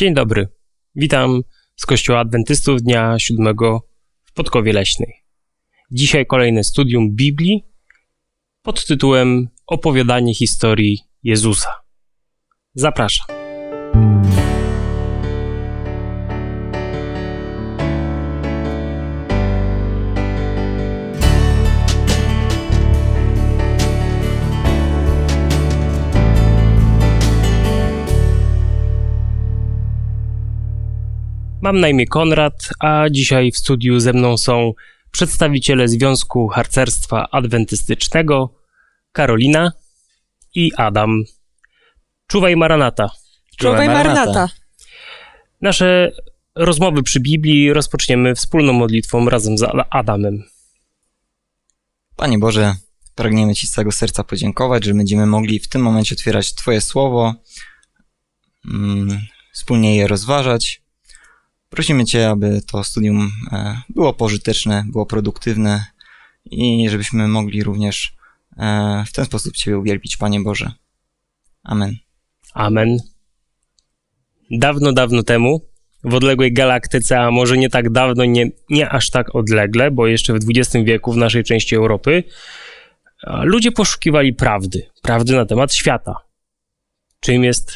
Dzień 0.00 0.14
dobry. 0.14 0.48
Witam 0.94 1.42
z 1.76 1.86
Kościoła 1.86 2.18
Adwentystów 2.18 2.82
Dnia 2.82 3.18
Siódmego 3.18 3.88
w 4.24 4.32
Podkowie 4.32 4.72
Leśnej. 4.72 5.14
Dzisiaj 5.90 6.26
kolejne 6.26 6.64
studium 6.64 7.10
Biblii 7.10 7.64
pod 8.62 8.86
tytułem 8.86 9.48
Opowiadanie 9.66 10.34
historii 10.34 10.98
Jezusa. 11.22 11.70
Zapraszam. 12.74 13.39
Mam 31.70 31.80
na 31.80 31.88
imię 31.88 32.06
Konrad, 32.06 32.68
a 32.80 33.04
dzisiaj 33.10 33.52
w 33.52 33.56
studiu 33.56 34.00
ze 34.00 34.12
mną 34.12 34.36
są 34.36 34.72
przedstawiciele 35.10 35.88
Związku 35.88 36.48
Harcerstwa 36.48 37.30
Adwentystycznego 37.30 38.54
Karolina 39.12 39.72
i 40.54 40.72
Adam. 40.76 41.24
Czuwaj 42.26 42.56
Maranata. 42.56 43.10
Czuwaj 43.56 43.88
Maranata. 43.88 44.48
Nasze 45.60 46.12
rozmowy 46.54 47.02
przy 47.02 47.20
Biblii 47.20 47.72
rozpoczniemy 47.72 48.34
wspólną 48.34 48.72
modlitwą 48.72 49.28
razem 49.28 49.58
z 49.58 49.62
Adamem. 49.90 50.42
Panie 52.16 52.38
Boże, 52.38 52.74
pragniemy 53.14 53.54
Ci 53.54 53.66
z 53.66 53.70
całego 53.70 53.92
serca 53.92 54.24
podziękować, 54.24 54.84
że 54.84 54.94
będziemy 54.94 55.26
mogli 55.26 55.60
w 55.60 55.68
tym 55.68 55.82
momencie 55.82 56.14
otwierać 56.14 56.54
Twoje 56.54 56.80
słowo, 56.80 57.34
mm, 58.70 59.20
wspólnie 59.52 59.96
je 59.96 60.08
rozważać. 60.08 60.79
Prosimy 61.70 62.04
Cię, 62.04 62.30
aby 62.30 62.60
to 62.72 62.84
studium 62.84 63.30
e, 63.52 63.80
było 63.88 64.14
pożyteczne, 64.14 64.84
było 64.86 65.06
produktywne 65.06 65.84
i 66.44 66.88
żebyśmy 66.88 67.28
mogli 67.28 67.62
również 67.62 68.12
e, 68.56 69.04
w 69.06 69.12
ten 69.12 69.24
sposób 69.24 69.56
Ciebie 69.56 69.78
uwielbić, 69.78 70.16
Panie 70.16 70.40
Boże. 70.40 70.72
Amen. 71.62 71.96
Amen. 72.54 72.98
Dawno, 74.50 74.92
dawno 74.92 75.22
temu, 75.22 75.60
w 76.04 76.14
odległej 76.14 76.52
galaktyce, 76.52 77.20
a 77.20 77.30
może 77.30 77.58
nie 77.58 77.70
tak 77.70 77.90
dawno, 77.90 78.24
nie, 78.24 78.50
nie 78.70 78.88
aż 78.88 79.10
tak 79.10 79.34
odlegle, 79.34 79.90
bo 79.90 80.06
jeszcze 80.06 80.32
w 80.32 80.38
XX 80.48 80.84
wieku 80.84 81.12
w 81.12 81.16
naszej 81.16 81.44
części 81.44 81.76
Europy, 81.76 82.24
ludzie 83.42 83.72
poszukiwali 83.72 84.34
prawdy, 84.34 84.86
prawdy 85.02 85.36
na 85.36 85.46
temat 85.46 85.74
świata. 85.74 86.14
Czym 87.20 87.44
jest 87.44 87.72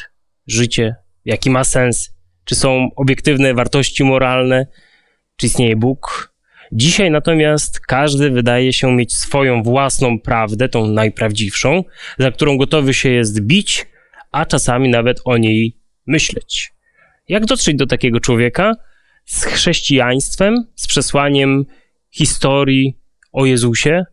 życie, 0.47 0.95
jaki 1.25 1.49
ma 1.49 1.63
sens, 1.63 2.14
czy 2.45 2.55
są 2.55 2.89
obiektywne 2.95 3.53
wartości 3.53 4.03
moralne, 4.03 4.67
czy 5.35 5.45
istnieje 5.45 5.75
Bóg. 5.75 6.33
Dzisiaj 6.71 7.11
natomiast 7.11 7.79
każdy 7.79 8.29
wydaje 8.29 8.73
się 8.73 8.95
mieć 8.95 9.13
swoją 9.13 9.63
własną 9.63 10.19
prawdę, 10.19 10.69
tą 10.69 10.87
najprawdziwszą, 10.87 11.83
za 12.19 12.31
którą 12.31 12.57
gotowy 12.57 12.93
się 12.93 13.09
jest 13.09 13.41
bić, 13.41 13.87
a 14.31 14.45
czasami 14.45 14.89
nawet 14.89 15.21
o 15.25 15.37
niej 15.37 15.77
myśleć. 16.07 16.73
Jak 17.27 17.45
dotrzeć 17.45 17.75
do 17.75 17.87
takiego 17.87 18.19
człowieka 18.19 18.73
z 19.25 19.43
chrześcijaństwem, 19.45 20.55
z 20.75 20.87
przesłaniem 20.87 21.65
historii 22.11 22.99
o 23.31 23.45
Jezusie, 23.45 24.03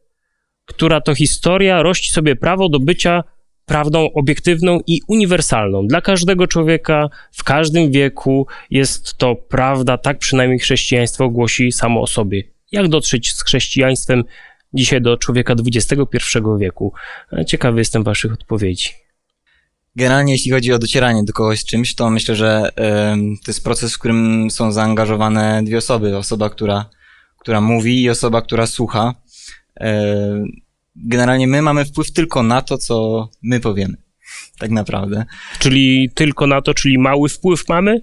która 0.65 1.01
to 1.01 1.15
historia 1.15 1.83
rości 1.83 2.13
sobie 2.13 2.37
prawo 2.37 2.69
do 2.69 2.81
bycia 2.81 3.25
prawdą 3.67 4.09
obiektywną 4.15 4.81
i 4.87 5.01
uniwersalną. 5.09 5.87
Dla 5.87 6.01
każdego 6.01 6.47
człowieka 6.47 7.09
w 7.33 7.45
każdym 7.45 7.91
wieku 7.91 8.47
jest 8.71 9.15
to 9.15 9.35
prawda, 9.35 9.99
tak 9.99 10.19
przynajmniej 10.19 10.59
chrześcijaństwo 10.59 11.29
głosi 11.29 11.73
samo 11.73 12.03
o 12.03 12.07
sobie. 12.07 12.43
Jak 12.73 12.89
dotrzeć 12.89 13.33
z 13.33 13.45
chrześcijaństwem 13.45 14.25
dzisiaj 14.75 15.03
do 15.03 15.17
człowieka 15.17 15.55
XXI 15.67 16.39
wieku? 16.59 16.93
Ciekawy 17.47 17.79
jestem 17.79 18.03
Waszych 18.03 18.33
odpowiedzi. 18.33 18.91
Generalnie, 19.97 20.33
jeśli 20.33 20.51
chodzi 20.51 20.73
o 20.73 20.79
docieranie 20.79 21.25
do 21.25 21.33
kogoś 21.33 21.61
z 21.61 21.65
czymś, 21.65 21.95
to 21.95 22.11
myślę, 22.11 22.37
że 22.37 22.69
y, 22.69 22.73
to 23.45 23.51
jest 23.51 23.65
proces, 23.65 23.95
w 23.95 23.99
którym 23.99 24.51
są 24.51 24.73
zaangażowane 24.73 25.63
dwie 25.65 25.79
osoby. 25.79 26.17
Osoba, 26.17 26.51
która, 26.51 26.91
która 27.39 27.61
mówi 27.61 28.03
i 28.03 28.11
osoba, 28.11 28.43
która 28.43 28.67
słucha. 28.67 29.15
Y, 29.81 29.85
generalnie 30.97 31.47
my 31.47 31.63
mamy 31.63 31.85
wpływ 31.85 32.13
tylko 32.13 32.43
na 32.43 32.63
to, 32.63 32.79
co 32.79 33.29
my 33.43 33.61
powiemy. 33.61 33.97
Tak 34.59 34.71
naprawdę. 34.71 35.25
Czyli 35.59 36.11
tylko 36.15 36.47
na 36.47 36.63
to, 36.63 36.75
czyli 36.75 36.99
mały 36.99 37.29
wpływ 37.29 37.69
mamy? 37.69 38.03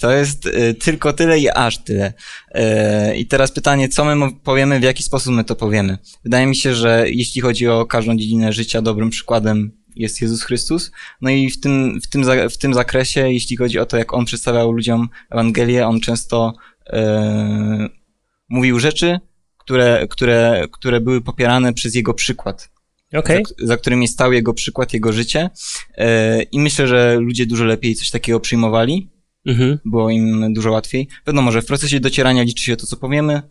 To 0.00 0.12
jest 0.12 0.46
y, 0.46 0.74
tylko 0.74 1.12
tyle 1.12 1.38
i 1.38 1.50
aż 1.50 1.78
tyle. 1.78 2.12
Y, 3.12 3.16
I 3.16 3.26
teraz 3.26 3.52
pytanie, 3.52 3.88
co 3.88 4.04
my 4.04 4.32
powiemy, 4.44 4.80
w 4.80 4.82
jaki 4.82 5.02
sposób 5.02 5.34
my 5.34 5.44
to 5.44 5.56
powiemy. 5.56 5.98
Wydaje 6.24 6.46
mi 6.46 6.56
się, 6.56 6.74
że 6.74 7.04
jeśli 7.08 7.40
chodzi 7.40 7.68
o 7.68 7.86
każdą 7.86 8.16
dziedzinę 8.16 8.52
życia, 8.52 8.82
dobrym 8.82 9.10
przykładem 9.10 9.72
jest 9.96 10.22
Jezus 10.22 10.42
Chrystus. 10.42 10.90
No 11.20 11.30
i 11.30 11.50
w 11.50 11.60
tym, 11.60 12.00
w 12.00 12.06
tym, 12.06 12.24
w 12.50 12.58
tym 12.58 12.74
zakresie, 12.74 13.32
jeśli 13.32 13.56
chodzi 13.56 13.78
o 13.78 13.86
to, 13.86 13.96
jak 13.96 14.14
On 14.14 14.24
przedstawiał 14.24 14.72
ludziom 14.72 15.08
Ewangelię, 15.30 15.86
On 15.86 16.00
często 16.00 16.54
y, 16.86 16.92
mówił 18.48 18.78
rzeczy, 18.78 19.20
które, 19.66 20.06
które, 20.10 20.66
które 20.72 21.00
były 21.00 21.20
popierane 21.20 21.72
przez 21.72 21.94
jego 21.94 22.14
przykład. 22.14 22.70
Okay. 23.14 23.42
Za, 23.58 23.66
za 23.66 23.76
którymi 23.76 24.08
stał 24.08 24.32
jego 24.32 24.54
przykład, 24.54 24.92
jego 24.92 25.12
życie. 25.12 25.50
E, 25.94 26.42
I 26.42 26.60
myślę, 26.60 26.88
że 26.88 27.16
ludzie 27.20 27.46
dużo 27.46 27.64
lepiej 27.64 27.94
coś 27.94 28.10
takiego 28.10 28.40
przyjmowali. 28.40 29.10
Mhm. 29.46 29.78
Było 29.84 30.10
im 30.10 30.52
dużo 30.52 30.72
łatwiej. 30.72 31.08
Wiadomo, 31.26 31.52
że 31.52 31.62
w 31.62 31.66
procesie 31.66 32.00
docierania 32.00 32.42
liczy 32.42 32.64
się 32.64 32.76
to, 32.76 32.86
co 32.86 32.96
powiemy, 32.96 33.42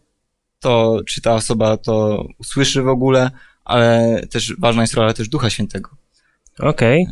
to 0.59 1.01
czy 1.07 1.21
ta 1.21 1.33
osoba 1.33 1.77
to 1.77 2.25
usłyszy 2.37 2.81
w 2.81 2.87
ogóle, 2.87 3.31
ale 3.65 4.21
też 4.29 4.53
ważna 4.59 4.81
jest 4.81 4.93
rola 4.93 5.13
też 5.13 5.29
Ducha 5.29 5.49
Świętego. 5.49 5.89
Okej. 6.59 7.07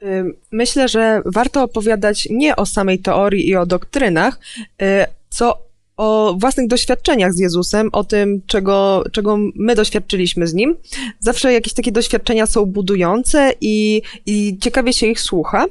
Okay. 0.00 0.34
Myślę, 0.52 0.88
że 0.88 1.22
warto 1.24 1.62
opowiadać 1.62 2.28
nie 2.30 2.56
o 2.56 2.66
samej 2.66 2.98
teorii 2.98 3.48
i 3.48 3.56
o 3.56 3.66
doktrynach, 3.66 4.40
y, 4.82 5.06
co 5.30 5.63
o 5.96 6.36
własnych 6.38 6.66
doświadczeniach 6.68 7.32
z 7.32 7.38
Jezusem, 7.38 7.88
o 7.92 8.04
tym, 8.04 8.40
czego, 8.46 9.04
czego 9.12 9.36
my 9.54 9.74
doświadczyliśmy 9.74 10.46
z 10.46 10.54
Nim. 10.54 10.76
Zawsze 11.20 11.52
jakieś 11.52 11.72
takie 11.72 11.92
doświadczenia 11.92 12.46
są 12.46 12.66
budujące 12.66 13.52
i, 13.60 14.02
i 14.26 14.58
ciekawie 14.60 14.92
się 14.92 15.06
ich 15.06 15.20
słucha. 15.20 15.66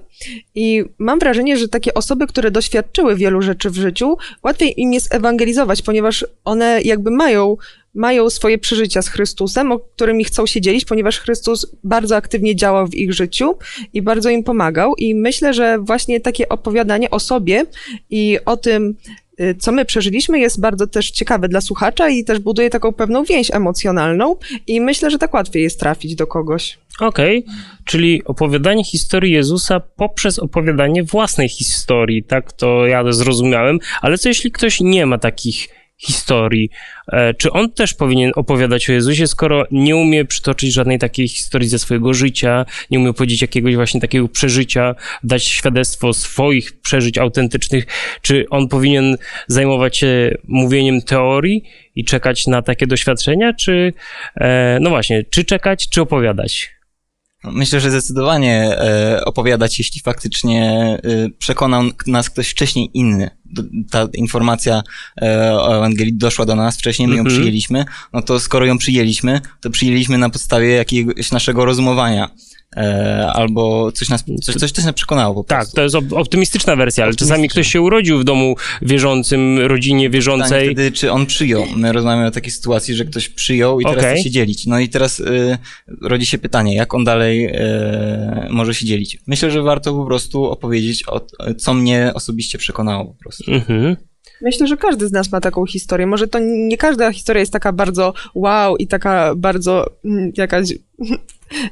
I 0.55 0.83
mam 0.97 1.19
wrażenie, 1.19 1.57
że 1.57 1.67
takie 1.67 1.93
osoby, 1.93 2.27
które 2.27 2.51
doświadczyły 2.51 3.15
wielu 3.15 3.41
rzeczy 3.41 3.69
w 3.69 3.75
życiu, 3.75 4.17
łatwiej 4.43 4.81
im 4.81 4.93
jest 4.93 5.13
ewangelizować, 5.13 5.81
ponieważ 5.81 6.25
one 6.45 6.81
jakby 6.81 7.11
mają 7.11 7.57
mają 7.93 8.29
swoje 8.29 8.57
przeżycia 8.57 9.01
z 9.01 9.07
Chrystusem, 9.07 9.71
o 9.71 9.79
którymi 9.79 10.23
chcą 10.23 10.45
się 10.45 10.61
dzielić, 10.61 10.85
ponieważ 10.85 11.19
Chrystus 11.19 11.65
bardzo 11.83 12.15
aktywnie 12.15 12.55
działał 12.55 12.87
w 12.87 12.95
ich 12.95 13.13
życiu 13.13 13.57
i 13.93 14.01
bardzo 14.01 14.29
im 14.29 14.43
pomagał. 14.43 14.95
I 14.95 15.15
myślę, 15.15 15.53
że 15.53 15.79
właśnie 15.79 16.19
takie 16.19 16.49
opowiadanie 16.49 17.09
o 17.09 17.19
sobie 17.19 17.65
i 18.09 18.39
o 18.45 18.57
tym, 18.57 18.95
Y, 19.39 19.55
co 19.59 19.71
my 19.71 19.85
przeżyliśmy, 19.85 20.39
jest 20.39 20.61
bardzo 20.61 20.87
też 20.87 21.11
ciekawe 21.11 21.47
dla 21.47 21.61
słuchacza 21.61 22.09
i 22.09 22.23
też 22.23 22.39
buduje 22.39 22.69
taką 22.69 22.93
pewną 22.93 23.23
więź 23.23 23.51
emocjonalną 23.51 24.35
i 24.67 24.81
myślę, 24.81 25.11
że 25.11 25.17
tak 25.17 25.33
łatwiej 25.33 25.63
jest 25.63 25.79
trafić 25.79 26.15
do 26.15 26.27
kogoś. 26.27 26.77
Okej, 26.99 27.37
okay. 27.37 27.55
czyli 27.85 28.23
opowiadanie 28.25 28.83
historii 28.83 29.33
Jezusa 29.33 29.79
poprzez 29.79 30.39
opowiadanie 30.39 31.03
własnej 31.03 31.49
historii, 31.49 32.23
tak 32.23 32.51
to 32.51 32.85
ja 32.85 33.11
zrozumiałem, 33.11 33.79
ale 34.01 34.17
co 34.17 34.29
jeśli 34.29 34.51
ktoś 34.51 34.81
nie 34.81 35.05
ma 35.05 35.17
takich 35.17 35.67
historii. 36.05 36.69
E, 37.11 37.33
czy 37.33 37.51
on 37.51 37.71
też 37.71 37.93
powinien 37.93 38.31
opowiadać 38.35 38.89
o 38.89 38.93
Jezusie, 38.93 39.27
skoro 39.27 39.65
nie 39.71 39.95
umie 39.95 40.25
przytoczyć 40.25 40.73
żadnej 40.73 40.99
takiej 40.99 41.27
historii 41.27 41.69
ze 41.69 41.79
swojego 41.79 42.13
życia, 42.13 42.65
nie 42.91 42.99
umie 42.99 43.13
powiedzieć 43.13 43.41
jakiegoś 43.41 43.75
właśnie 43.75 44.01
takiego 44.01 44.27
przeżycia, 44.27 44.95
dać 45.23 45.43
świadectwo 45.43 46.13
swoich 46.13 46.81
przeżyć 46.81 47.17
autentycznych? 47.17 47.85
Czy 48.21 48.45
on 48.49 48.67
powinien 48.67 49.17
zajmować 49.47 49.97
się 49.97 50.37
mówieniem 50.47 51.01
teorii 51.01 51.63
i 51.95 52.05
czekać 52.05 52.47
na 52.47 52.61
takie 52.61 52.87
doświadczenia, 52.87 53.53
czy, 53.53 53.93
e, 54.35 54.77
no 54.81 54.89
właśnie, 54.89 55.23
czy 55.29 55.45
czekać, 55.45 55.89
czy 55.89 56.01
opowiadać? 56.01 56.82
Myślę, 57.51 57.79
że 57.79 57.91
zdecydowanie 57.91 58.77
e, 58.77 59.25
opowiadać, 59.25 59.79
jeśli 59.79 60.01
faktycznie 60.01 60.71
e, 61.03 61.29
przekonał 61.29 61.83
nas 62.07 62.29
ktoś 62.29 62.49
wcześniej 62.49 62.89
inny. 62.93 63.29
Ta 63.91 64.07
informacja 64.13 64.83
e, 65.21 65.53
o 65.53 65.77
Ewangelii 65.77 66.13
doszła 66.13 66.45
do 66.45 66.55
nas 66.55 66.77
wcześniej, 66.77 67.07
my 67.07 67.15
ją 67.15 67.23
-hmm. 67.23 67.27
przyjęliśmy, 67.27 67.85
no 68.13 68.21
to 68.21 68.39
skoro 68.39 68.65
ją 68.65 68.77
przyjęliśmy, 68.77 69.41
to 69.61 69.69
przyjęliśmy 69.69 70.17
na 70.17 70.29
podstawie 70.29 70.69
jakiegoś 70.69 71.31
naszego 71.31 71.65
rozumowania. 71.65 72.29
E, 72.77 73.27
albo 73.33 73.91
coś 73.91 74.09
nas, 74.09 74.23
coś, 74.43 74.55
coś 74.55 74.71
też 74.71 74.85
nas 74.85 74.93
przekonało 74.93 75.35
po 75.35 75.43
Tak, 75.43 75.59
prostu. 75.59 75.75
to 75.75 75.81
jest 75.81 75.95
op- 75.95 76.13
optymistyczna 76.13 76.75
wersja, 76.75 77.03
ale 77.03 77.13
czasami 77.15 77.49
ktoś 77.49 77.67
się 77.71 77.81
urodził 77.81 78.19
w 78.19 78.23
domu 78.23 78.55
wierzącym, 78.81 79.59
rodzinie 79.59 80.09
Pytanie 80.09 80.09
wierzącej. 80.09 80.65
wtedy, 80.65 80.91
czy 80.91 81.11
on 81.11 81.25
przyjął. 81.25 81.65
My 81.75 81.91
rozmawiamy 81.91 82.27
o 82.27 82.31
takiej 82.31 82.51
sytuacji, 82.51 82.95
że 82.95 83.05
ktoś 83.05 83.29
przyjął 83.29 83.79
i 83.79 83.83
teraz 83.83 83.97
Okej. 83.97 84.13
chce 84.15 84.23
się 84.23 84.31
dzielić. 84.31 84.65
No 84.65 84.79
i 84.79 84.89
teraz 84.89 85.19
y, 85.19 85.57
rodzi 86.01 86.25
się 86.25 86.37
pytanie, 86.37 86.75
jak 86.75 86.93
on 86.93 87.03
dalej 87.03 87.45
y, 87.45 87.53
może 88.49 88.73
się 88.75 88.85
dzielić. 88.85 89.17
Myślę, 89.27 89.51
że 89.51 89.61
warto 89.61 89.93
po 89.93 90.05
prostu 90.05 90.43
opowiedzieć, 90.45 91.03
o, 91.07 91.21
co 91.57 91.73
mnie 91.73 92.11
osobiście 92.13 92.57
przekonało 92.57 93.05
po 93.05 93.13
prostu. 93.13 93.51
Mhm. 93.51 93.95
Myślę, 94.43 94.67
że 94.67 94.77
każdy 94.77 95.07
z 95.07 95.11
nas 95.11 95.31
ma 95.31 95.41
taką 95.41 95.65
historię. 95.65 96.07
Może 96.07 96.27
to 96.27 96.39
nie 96.41 96.77
każda 96.77 97.11
historia 97.11 97.39
jest 97.39 97.53
taka 97.53 97.73
bardzo 97.73 98.13
wow 98.35 98.77
i 98.77 98.87
taka 98.87 99.35
bardzo 99.35 99.85
mm, 100.05 100.31
jakaś 100.37 100.71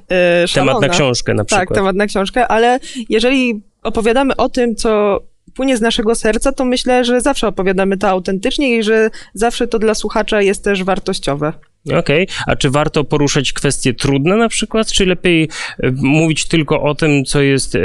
e. 0.10 0.46
Temat 0.54 0.82
na 0.82 0.90
książkę 0.90 1.34
na 1.34 1.46
przykład. 1.46 1.68
Tak, 1.68 1.76
temat 1.78 1.96
na 1.96 2.08
książkę, 2.08 2.48
ale 2.48 2.80
jeżeli 3.10 3.62
opowiadamy 3.84 4.36
o 4.36 4.50
tym, 4.50 4.76
co 4.76 5.20
płynie 5.54 5.78
z 5.78 5.82
naszego 5.82 6.16
serca, 6.16 6.52
to 6.52 6.66
myślę, 6.66 7.06
że 7.06 7.22
zawsze 7.22 7.48
opowiadamy 7.48 7.98
to 7.98 8.10
autentycznie 8.10 8.78
i 8.78 8.84
że 8.84 9.10
zawsze 9.34 9.68
to 9.68 9.80
dla 9.80 9.96
słuchacza 9.96 10.42
jest 10.42 10.64
też 10.64 10.84
wartościowe. 10.84 11.54
Okej, 12.00 12.28
a 12.48 12.56
czy 12.56 12.70
warto 12.70 13.04
poruszać 13.04 13.54
kwestie 13.54 13.94
trudne 13.94 14.36
na 14.36 14.50
przykład, 14.50 14.92
czy 14.92 15.06
lepiej 15.06 15.50
e, 15.80 15.92
mówić 15.92 16.46
tylko 16.46 16.82
o 16.82 16.96
tym, 16.96 17.26
co 17.26 17.42
jest 17.42 17.76
e, 17.76 17.80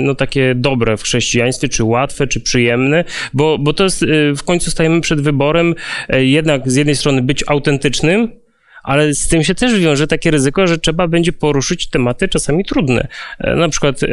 no 0.00 0.14
takie 0.14 0.54
dobre 0.54 0.96
w 0.96 1.02
chrześcijaństwie, 1.02 1.68
czy 1.68 1.84
łatwe, 1.84 2.26
czy 2.26 2.40
przyjemne, 2.40 3.04
bo, 3.34 3.58
bo 3.58 3.72
to 3.72 3.84
jest, 3.84 4.02
e, 4.02 4.06
w 4.36 4.42
końcu 4.42 4.70
stajemy 4.70 5.00
przed 5.00 5.20
wyborem 5.20 5.74
jednak 6.08 6.70
z 6.70 6.76
jednej 6.76 6.96
strony 6.96 7.22
być 7.22 7.44
autentycznym, 7.46 8.43
ale 8.84 9.14
z 9.14 9.28
tym 9.28 9.44
się 9.44 9.54
też 9.54 9.80
wiąże 9.80 10.06
takie 10.06 10.30
ryzyko, 10.30 10.66
że 10.66 10.78
trzeba 10.78 11.08
będzie 11.08 11.32
poruszyć 11.32 11.88
tematy 11.88 12.28
czasami 12.28 12.64
trudne. 12.64 13.08
E, 13.38 13.56
Na 13.56 13.68
przykład 13.68 14.02
e, 14.02 14.08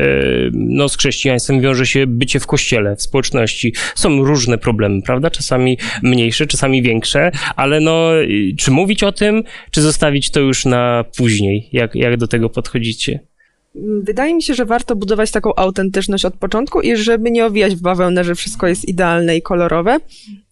no, 0.54 0.90
z 0.90 0.98
chrześcijaństwem 0.98 1.62
wiąże 1.62 1.86
się 1.86 2.08
bycie 2.08 2.40
w 2.40 2.48
kościele, 2.48 2.96
w 2.96 3.02
społeczności. 3.02 3.74
Są 3.96 4.24
różne 4.24 4.58
problemy, 4.58 5.02
prawda? 5.02 5.30
Czasami 5.30 5.78
mniejsze, 6.04 6.48
czasami 6.48 6.82
większe, 6.82 7.32
ale 7.56 7.80
no, 7.80 8.10
czy 8.58 8.72
mówić 8.72 9.04
o 9.04 9.12
tym, 9.12 9.44
czy 9.72 9.82
zostawić 9.82 10.30
to 10.30 10.40
już 10.40 10.66
na 10.66 11.06
później? 11.18 11.70
Jak, 11.74 11.96
jak 11.96 12.18
do 12.18 12.28
tego 12.28 12.50
podchodzicie? 12.50 13.31
Wydaje 13.76 14.36
mi 14.36 14.44
się, 14.44 14.54
że 14.54 14.66
warto 14.66 14.96
budować 14.96 15.32
taką 15.32 15.56
autentyczność 15.56 16.26
od 16.26 16.34
początku 16.34 16.82
i 16.82 16.96
żeby 16.96 17.32
nie 17.32 17.46
owijać 17.46 17.76
w 17.76 17.82
bawełnę, 17.82 18.24
że 18.24 18.36
wszystko 18.36 18.68
jest 18.68 18.88
idealne 18.88 19.38
i 19.38 19.42
kolorowe. 19.42 20.00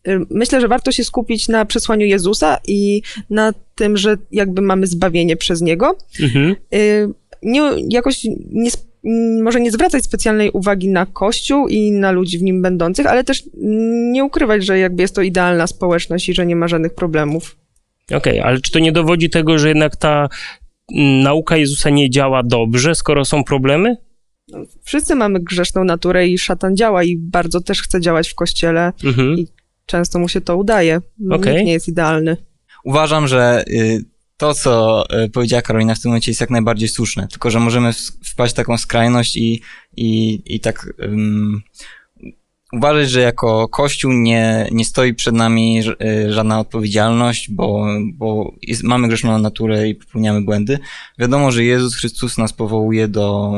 Y, 0.07 0.19
Myślę, 0.29 0.61
że 0.61 0.67
warto 0.67 0.91
się 0.91 1.03
skupić 1.03 1.47
na 1.47 1.65
przesłaniu 1.65 2.05
Jezusa 2.05 2.57
i 2.67 3.01
na 3.29 3.53
tym, 3.75 3.97
że 3.97 4.17
jakby 4.31 4.61
mamy 4.61 4.87
zbawienie 4.87 5.37
przez 5.37 5.61
Niego. 5.61 5.97
Mhm. 6.21 6.55
Y, 6.73 7.09
Nie, 7.43 7.61
jakoś 7.89 8.23
nie, 8.51 8.69
może 9.43 9.59
nie 9.59 9.71
zwracać 9.71 10.03
specjalnej 10.03 10.51
uwagi 10.51 10.89
na 10.89 11.05
Kościół 11.05 11.67
i 11.67 11.91
na 11.91 12.11
ludzi 12.11 12.37
w 12.37 12.43
nim 12.43 12.61
będących, 12.61 13.05
ale 13.05 13.23
też 13.23 13.43
nie 14.11 14.23
ukrywać, 14.23 14.65
że 14.65 14.79
jakby 14.79 15.01
jest 15.01 15.15
to 15.15 15.21
idealna 15.21 15.67
społeczność 15.67 16.29
i 16.29 16.33
że 16.33 16.45
nie 16.45 16.55
ma 16.55 16.67
żadnych 16.67 16.93
problemów. 16.93 17.55
Okej, 18.13 18.39
ale 18.39 18.61
czy 18.61 18.71
to 18.71 18.79
nie 18.79 18.91
dowodzi 18.91 19.29
tego, 19.29 19.59
że 19.59 19.67
jednak 19.67 19.95
ta 19.95 20.29
nauka 21.23 21.57
Jezusa 21.57 21.89
nie 21.89 22.09
działa 22.09 22.43
dobrze, 22.43 22.95
skoro 22.95 23.25
są 23.25 23.43
problemy? 23.43 23.97
Wszyscy 24.83 25.15
mamy 25.15 25.39
grzeszną 25.39 25.83
naturę 25.83 26.27
i 26.27 26.37
szatan 26.37 26.77
działa 26.77 27.03
i 27.03 27.17
bardzo 27.17 27.61
też 27.61 27.81
chce 27.81 28.01
działać 28.01 28.29
w 28.29 28.35
Kościele. 28.35 28.93
Mhm. 29.03 29.39
I 29.39 29.47
często 29.85 30.19
mu 30.19 30.29
się 30.29 30.41
to 30.41 30.57
udaje. 30.57 31.01
Okej. 31.31 31.53
Nikt 31.53 31.65
nie 31.65 31.73
jest 31.73 31.87
idealny. 31.87 32.37
Uważam, 32.83 33.27
że 33.27 33.63
y, 33.67 34.05
to, 34.37 34.53
co 34.53 35.03
y, 35.25 35.29
powiedziała 35.29 35.61
Karolina 35.61 35.95
w 35.95 35.99
tym 35.99 36.09
momencie 36.09 36.31
jest 36.31 36.41
jak 36.41 36.49
najbardziej 36.49 36.89
słuszne, 36.89 37.27
tylko 37.27 37.51
że 37.51 37.59
możemy 37.59 37.91
wpaść 38.25 38.53
w 38.53 38.55
taką 38.55 38.77
skrajność 38.77 39.37
i, 39.37 39.61
i, 39.97 40.41
i 40.45 40.59
tak 40.59 40.93
ym, 41.03 41.61
uważać, 42.73 43.09
że 43.09 43.21
jako 43.21 43.67
Kościół 43.67 44.11
nie, 44.11 44.67
nie 44.71 44.85
stoi 44.85 45.13
przed 45.13 45.35
nami 45.35 45.81
y, 46.01 46.33
żadna 46.33 46.59
odpowiedzialność, 46.59 47.51
bo, 47.51 47.85
bo 48.13 48.55
jest, 48.61 48.83
mamy 48.83 49.07
grzeszną 49.07 49.37
naturę 49.37 49.87
i 49.89 49.95
popełniamy 49.95 50.41
błędy. 50.41 50.79
Wiadomo, 51.19 51.51
że 51.51 51.63
Jezus 51.63 51.95
Chrystus 51.95 52.37
nas 52.37 52.53
powołuje 52.53 53.07
do, 53.07 53.53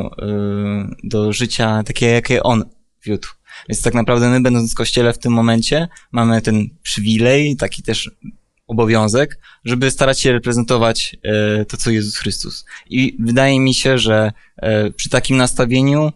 y, 0.92 0.96
do 1.04 1.34
życia 1.34 1.84
takie, 1.84 2.06
jakie 2.08 2.44
On 2.44 2.63
wiódł. 3.04 3.28
Więc 3.69 3.81
tak 3.81 3.94
naprawdę 3.94 4.30
my, 4.30 4.42
będąc 4.42 4.72
w 4.72 4.75
Kościele 4.75 5.13
w 5.13 5.18
tym 5.18 5.34
momencie, 5.34 5.88
mamy 6.12 6.42
ten 6.42 6.69
przywilej, 6.84 7.56
taki 7.56 7.84
też 7.84 8.12
obowiązek, 8.68 9.40
żeby 9.66 9.92
starać 9.92 10.19
się 10.19 10.31
reprezentować 10.31 11.18
e, 11.24 11.66
to, 11.66 11.78
co 11.78 11.92
Jezus 11.92 12.18
Chrystus. 12.18 12.66
I 12.90 13.18
wydaje 13.19 13.60
mi 13.60 13.74
się, 13.74 13.98
że 13.98 14.31
e, 14.58 14.92
przy 14.92 15.10
takim 15.10 15.38
nastawieniu 15.38 16.06
e, 16.08 16.12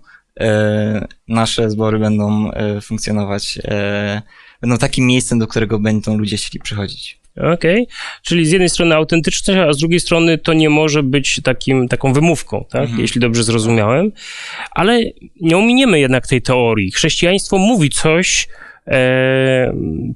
nasze 1.28 1.70
zbory 1.70 2.00
będą 2.00 2.52
e, 2.52 2.82
funkcjonować, 2.82 3.60
e, 3.64 4.22
będą 4.62 4.78
takim 4.78 5.06
miejscem, 5.06 5.40
do 5.40 5.48
którego 5.48 5.80
będą 5.80 6.18
ludzie 6.18 6.38
chcieli 6.38 6.60
przychodzić. 6.60 7.20
Okej, 7.54 7.88
czyli 8.22 8.46
z 8.46 8.52
jednej 8.52 8.70
strony 8.70 8.96
autentyczność, 8.96 9.60
a 9.60 9.74
z 9.74 9.78
drugiej 9.78 10.00
strony 10.00 10.38
to 10.38 10.54
nie 10.54 10.70
może 10.70 11.04
być 11.04 11.40
takim, 11.44 11.88
taką 11.88 12.14
wymówką, 12.14 12.66
tak? 12.70 12.82
Mhm. 12.82 13.02
jeśli 13.02 13.22
dobrze 13.22 13.44
zrozumiałem. 13.44 14.12
Ale 14.72 15.02
nie 15.42 15.58
ominiemy 15.58 16.00
jednak 16.00 16.28
tej 16.28 16.42
teorii. 16.42 16.92
Chrześcijaństwo 16.92 17.58
mówi 17.58 17.90
coś, 17.90 18.48
e, 18.48 18.65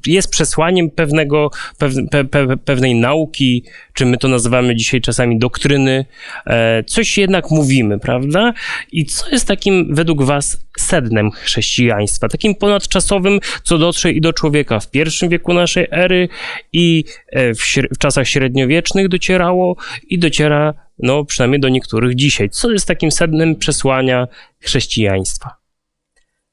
jest 0.08 0.32
przesłaniem 0.32 0.90
pewnego, 0.90 1.52
pew, 1.78 1.94
pe, 2.12 2.26
pe, 2.26 2.58
pewnej 2.58 2.96
nauki, 2.96 3.64
czy 3.94 4.06
my 4.06 4.18
to 4.18 4.28
nazywamy 4.28 4.76
dzisiaj 4.76 5.02
czasami 5.02 5.40
doktryny. 5.40 6.06
E, 6.48 6.84
coś 6.84 7.18
jednak 7.18 7.52
mówimy, 7.52 8.00
prawda? 8.00 8.54
I 8.92 9.06
co 9.06 9.30
jest 9.30 9.48
takim 9.48 9.96
według 9.96 10.24
was 10.24 10.58
sednem 10.78 11.32
chrześcijaństwa? 11.32 12.28
Takim 12.28 12.56
ponadczasowym, 12.56 13.40
co 13.64 13.78
dotrze 13.78 14.12
i 14.12 14.22
do 14.22 14.34
człowieka 14.34 14.80
w 14.80 14.92
pierwszym 14.92 15.30
wieku 15.30 15.54
naszej 15.54 15.88
ery 15.92 16.30
i 16.74 17.04
e, 17.28 17.54
w, 17.54 17.60
w 17.96 17.98
czasach 17.98 18.28
średniowiecznych 18.28 19.08
docierało 19.08 19.76
i 20.10 20.20
dociera, 20.20 20.74
no 21.00 21.26
przynajmniej 21.26 21.60
do 21.60 21.70
niektórych 21.70 22.16
dzisiaj. 22.16 22.50
Co 22.50 22.72
jest 22.72 22.88
takim 22.88 23.12
sednem 23.12 23.56
przesłania 23.56 24.28
chrześcijaństwa? 24.60 25.59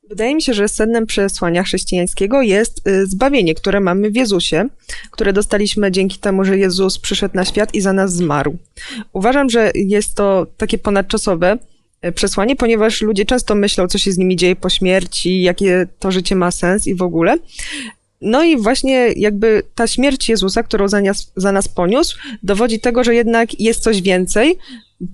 Wydaje 0.09 0.35
mi 0.35 0.43
się, 0.43 0.55
że 0.55 0.69
sednem 0.69 1.07
przesłania 1.07 1.63
chrześcijańskiego 1.63 2.43
jest 2.43 2.89
y, 2.89 3.07
zbawienie, 3.07 3.55
które 3.55 3.81
mamy 3.81 4.11
w 4.11 4.17
Jezusie, 4.17 4.69
które 5.11 5.33
dostaliśmy 5.33 5.93
dzięki 5.93 6.19
temu, 6.19 6.45
że 6.45 6.59
Jezus 6.59 6.99
przyszedł 6.99 7.37
na 7.37 7.45
świat 7.45 7.75
i 7.75 7.81
za 7.81 7.93
nas 7.93 8.13
zmarł. 8.13 8.57
Uważam, 9.13 9.51
że 9.51 9.71
jest 9.75 10.15
to 10.15 10.47
takie 10.57 10.79
ponadczasowe 10.79 11.59
y, 12.05 12.13
przesłanie, 12.13 12.57
ponieważ 12.57 13.03
ludzie 13.03 13.25
często 13.25 13.55
myślą, 13.55 13.89
co 13.89 13.99
się 13.99 14.13
z 14.13 14.19
nimi 14.19 14.37
dzieje 14.37 14.57
po 14.57 14.71
śmierci, 14.71 15.43
jakie 15.43 15.87
to 15.99 16.11
życie 16.11 16.37
ma 16.37 16.51
sens 16.51 16.87
i 16.87 16.95
w 16.95 17.03
ogóle. 17.03 17.39
No 18.21 18.45
i 18.45 18.57
właśnie 18.57 19.13
jakby 19.17 19.63
ta 19.75 19.87
śmierć 19.87 20.29
Jezusa, 20.29 20.63
którą 20.63 20.89
za 20.89 21.01
nas, 21.01 21.33
za 21.37 21.53
nas 21.53 21.69
poniósł, 21.69 22.19
dowodzi 22.43 22.81
tego, 22.81 23.05
że 23.05 23.15
jednak 23.15 23.61
jest 23.61 23.81
coś 23.81 24.03
więcej 24.03 24.59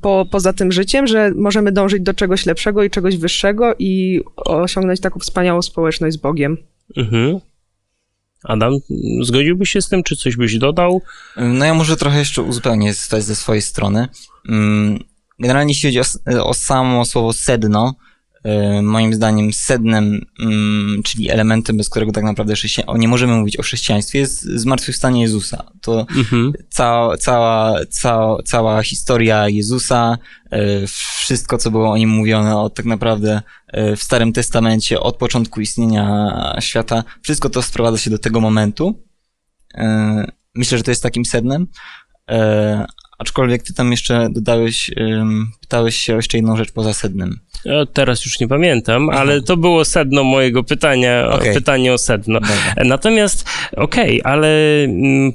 po, 0.01 0.27
poza 0.31 0.53
tym 0.53 0.73
życiem, 0.73 1.07
że 1.07 1.33
możemy 1.37 1.73
dążyć 1.73 2.03
do 2.03 2.15
czegoś 2.15 2.47
lepszego 2.47 2.83
i 2.83 2.91
czegoś 2.91 3.17
wyższego 3.17 3.75
i 3.79 4.21
osiągnąć 4.37 5.01
taką 5.01 5.21
wspaniałą 5.21 5.63
społeczność 5.63 6.15
z 6.17 6.21
Bogiem. 6.21 6.57
Mhm. 6.97 7.39
Adam, 8.45 8.73
zgodziłbyś 9.23 9.71
się 9.71 9.83
z 9.83 9.89
tym, 9.89 10.03
czy 10.03 10.17
coś 10.17 10.37
byś 10.37 10.59
dodał? 10.59 11.03
No 11.37 11.65
ja 11.65 11.75
może 11.75 11.97
trochę 11.97 12.19
jeszcze 12.19 12.43
uzupełnię 12.43 12.95
stać 12.95 13.25
ze 13.25 13.37
swojej 13.37 13.63
strony. 13.63 14.09
Mm, 14.49 14.99
Generalnie 15.39 15.71
jeśli 15.71 15.89
chodzi 15.89 16.01
o, 16.39 16.47
o 16.47 16.55
samo 16.55 17.05
słowo 17.05 17.33
sedno, 17.33 17.95
moim 18.83 19.15
zdaniem 19.15 19.53
sednem, 19.53 20.27
mm, 20.41 21.03
czyli 21.03 21.31
elementem, 21.31 21.77
bez 21.77 21.89
którego 21.91 22.13
tak 22.13 22.25
naprawdę 22.25 22.55
chrześcija- 22.55 22.99
nie 22.99 23.09
możemy 23.09 23.37
mówić 23.37 23.57
o 23.57 23.63
chrześcijaństwie, 23.63 24.19
jest 24.19 24.43
zmartwychwstanie 24.43 25.23
Jezusa. 25.23 25.65
To 25.81 26.07
Mhm. 26.17 26.53
cała, 26.71 27.17
cała, 27.17 27.79
cała, 27.91 28.43
cała 28.43 28.83
historia 28.83 29.49
Jezusa, 29.49 30.19
e, 30.51 30.59
wszystko, 31.19 31.59
co 31.59 31.71
było 31.71 31.91
o 31.91 31.97
nim 31.97 32.11
mówione 32.11 32.57
od 32.57 32.75
tak 32.75 32.87
naprawdę 32.87 33.43
e, 33.69 33.97
w 33.97 34.03
Starym 34.03 34.33
Testamencie, 34.33 35.01
od 35.01 35.17
początku 35.17 35.61
istnienia 35.61 36.33
świata, 36.61 37.05
wszystko 37.23 37.51
to 37.51 37.63
sprowadza 37.63 37.99
się 37.99 38.11
do 38.11 38.19
tego 38.19 38.41
momentu. 38.41 39.03
E, 39.75 40.27
Myślę, 40.55 40.79
że 40.79 40.85
to 40.85 40.91
jest 40.91 41.03
takim 41.03 41.25
sednem. 41.25 41.67
Aczkolwiek 43.23 43.63
ty 43.63 43.75
tam 43.75 43.91
jeszcze 43.91 44.29
dodałeś, 44.31 44.91
pytałeś 45.61 45.97
się 45.97 46.13
o 46.13 46.17
jeszcze 46.17 46.39
jedną 46.39 46.57
rzecz 46.57 46.73
poza 46.73 46.93
sednem. 46.95 47.39
Ja 47.65 47.87
teraz 47.87 48.25
już 48.25 48.41
nie 48.41 48.49
pamiętam, 48.49 49.11
Aha. 49.11 49.21
ale 49.21 49.43
to 49.43 49.57
było 49.57 49.85
sedno 49.85 50.25
mojego 50.25 50.65
pytania, 50.65 51.29
o- 51.29 51.35
Okej. 51.35 51.55
pytanie 51.55 51.93
o 51.93 51.99
sedno. 51.99 52.41
Dobra. 52.41 52.85
Natomiast, 52.85 53.45
okej, 53.77 54.21
ale 54.25 54.49
mm, 54.85 55.33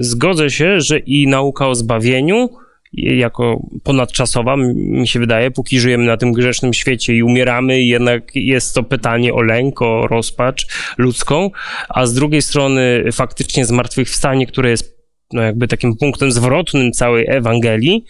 zgodzę 0.00 0.50
się, 0.50 0.80
że 0.80 0.98
i 0.98 1.26
nauka 1.28 1.68
o 1.68 1.74
zbawieniu, 1.74 2.48
jako 2.92 3.62
ponadczasowa, 3.82 4.56
mi 4.74 5.08
się 5.08 5.20
wydaje, 5.20 5.50
póki 5.50 5.80
żyjemy 5.80 6.06
na 6.06 6.16
tym 6.16 6.32
grzesznym 6.32 6.74
świecie 6.74 7.14
i 7.14 7.22
umieramy, 7.22 7.82
jednak 7.82 8.36
jest 8.36 8.74
to 8.74 8.82
pytanie 8.82 9.34
o 9.34 9.42
lęk, 9.42 9.82
o 9.82 10.06
rozpacz 10.06 10.66
ludzką, 10.98 11.50
a 11.88 12.06
z 12.06 12.14
drugiej 12.14 12.42
strony 12.42 13.04
faktycznie 13.12 13.64
zmartwychwstanie, 13.64 14.46
które 14.46 14.70
jest 14.70 14.97
no 15.32 15.42
jakby 15.42 15.68
takim 15.68 15.96
punktem 15.96 16.32
zwrotnym 16.32 16.92
całej 16.92 17.26
Ewangelii, 17.28 18.04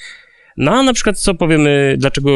No 0.56 0.72
a 0.78 0.82
na 0.82 0.92
przykład 0.92 1.18
co 1.18 1.34
powiemy, 1.34 1.94
dlaczego 1.98 2.30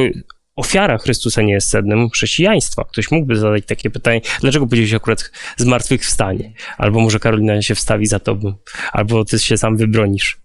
ofiara 0.56 0.98
Chrystusa 0.98 1.42
nie 1.42 1.52
jest 1.52 1.68
sednem 1.68 2.10
chrześcijaństwa? 2.10 2.84
Ktoś 2.84 3.10
mógłby 3.10 3.36
zadać 3.36 3.66
takie 3.66 3.90
pytanie, 3.90 4.20
dlaczego 4.40 4.66
powiedziałeś 4.66 4.94
akurat 4.94 5.30
zmartwychwstanie? 5.56 6.52
Albo 6.78 7.00
może 7.00 7.18
Karolina 7.18 7.62
się 7.62 7.74
wstawi 7.74 8.06
za 8.06 8.18
tobą, 8.18 8.54
albo 8.92 9.24
ty 9.24 9.38
się 9.38 9.56
sam 9.56 9.76
wybronisz. 9.76 10.40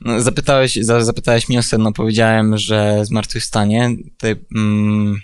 No, 0.00 0.20
zapytałeś, 0.20 0.74
za- 0.74 1.04
zapytałeś 1.04 1.48
mnie 1.48 1.58
o 1.58 1.62
sedno, 1.62 1.92
powiedziałem, 1.92 2.58
że 2.58 3.04
zmartwychwstanie. 3.04 3.90
Tutaj 4.12 4.36
mm, 4.56 5.16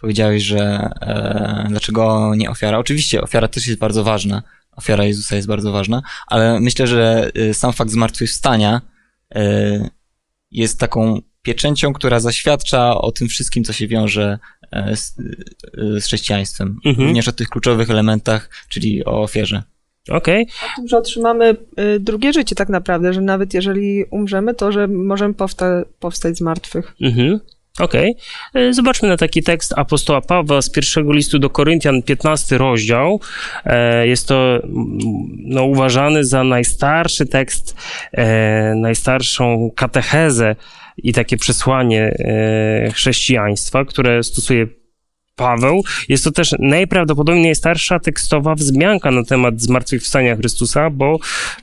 powiedziałeś, 0.00 0.42
że 0.42 0.60
e, 1.00 1.66
dlaczego 1.70 2.32
nie 2.36 2.50
ofiara. 2.50 2.78
Oczywiście 2.78 3.22
ofiara 3.22 3.48
też 3.48 3.66
jest 3.66 3.78
bardzo 3.80 4.04
ważna. 4.04 4.42
Ofiara 4.76 5.04
Jezusa 5.04 5.36
jest 5.36 5.48
bardzo 5.48 5.72
ważna, 5.72 6.02
ale 6.26 6.60
myślę, 6.60 6.86
że 6.86 7.30
y, 7.38 7.54
sam 7.54 7.72
fakt 7.72 7.90
zmartwychwstania 7.90 8.80
y, 9.36 9.40
jest 10.50 10.80
taką 10.80 11.20
pieczęcią, 11.42 11.92
która 11.92 12.20
zaświadcza 12.20 12.98
o 12.98 13.12
tym 13.12 13.28
wszystkim, 13.28 13.64
co 13.64 13.72
się 13.72 13.88
wiąże 13.88 14.38
e, 14.72 14.96
z, 14.96 15.18
y, 15.78 16.00
z 16.00 16.04
chrześcijaństwem. 16.04 16.78
Mhm. 16.84 17.06
Również 17.06 17.28
o 17.28 17.32
tych 17.32 17.48
kluczowych 17.48 17.90
elementach, 17.90 18.50
czyli 18.68 19.04
o 19.04 19.22
ofierze. 19.22 19.62
Okej, 20.10 20.46
O 20.62 20.76
tym, 20.76 20.88
że 20.88 20.98
otrzymamy 20.98 21.56
drugie 22.00 22.32
życie 22.32 22.54
tak 22.54 22.68
naprawdę, 22.68 23.12
że 23.12 23.20
nawet 23.20 23.54
jeżeli 23.54 24.04
umrzemy, 24.10 24.54
to 24.54 24.72
że 24.72 24.88
możemy 24.88 25.34
powsta- 25.34 25.84
powstać 25.98 26.36
z 26.36 26.40
martwych. 26.40 26.94
Mhm. 27.00 27.40
Okej. 27.78 28.16
E, 28.54 28.72
Zobaczmy 28.72 29.08
na 29.08 29.16
taki 29.16 29.42
tekst 29.42 29.74
apostoła 29.76 30.20
Pawła 30.20 30.62
z 30.62 30.70
pierwszego 30.70 31.12
listu 31.12 31.38
do 31.38 31.50
Koryntian, 31.50 32.02
15 32.02 32.58
rozdział. 32.58 33.20
E, 33.64 34.06
Jest 34.06 34.28
to 34.28 34.56
mm, 34.56 34.98
no, 35.38 35.64
uważany 35.64 36.24
za 36.24 36.44
najstarszy 36.44 37.26
tekst, 37.26 37.76
e, 38.12 38.74
najstarszą 38.74 39.70
katechezę 39.76 40.56
i 40.96 41.12
takie 41.12 41.36
przesłanie 41.36 42.16
chrześcijaństwa, 42.94 43.84
które 43.84 44.22
stosuje 44.22 44.66
Paweł. 45.36 45.82
Jest 46.08 46.24
to 46.24 46.30
też 46.30 46.54
najprawdopodobniej 46.58 47.44
najstarsza 47.44 47.98
tekstowa 47.98 48.54
wzmianka 48.54 49.10
na 49.10 49.24
temat 49.24 49.60
zmartwychwstania 49.60 50.36
Chrystusa, 50.36 50.90
bo 50.90 51.18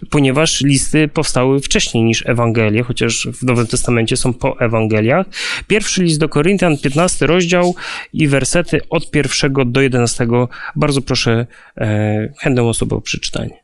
ponieważ 0.09 0.61
listy 0.61 1.07
powstały 1.07 1.59
wcześniej 1.59 2.03
niż 2.03 2.25
Ewangelie, 2.25 2.83
chociaż 2.83 3.27
w 3.33 3.43
Nowym 3.43 3.67
Testamencie 3.67 4.17
są 4.17 4.33
po 4.33 4.59
Ewangeliach. 4.59 5.25
Pierwszy 5.67 6.03
list 6.03 6.19
do 6.19 6.29
Koryntian, 6.29 6.77
15 6.77 7.27
rozdział 7.27 7.75
i 8.13 8.27
wersety 8.27 8.79
od 8.89 9.11
pierwszego 9.11 9.65
do 9.65 9.81
11. 9.81 10.27
Bardzo 10.75 11.01
proszę 11.01 11.45
e, 11.77 12.33
chętną 12.39 12.69
osobę 12.69 12.95
o 12.95 13.01
przeczytanie. 13.01 13.60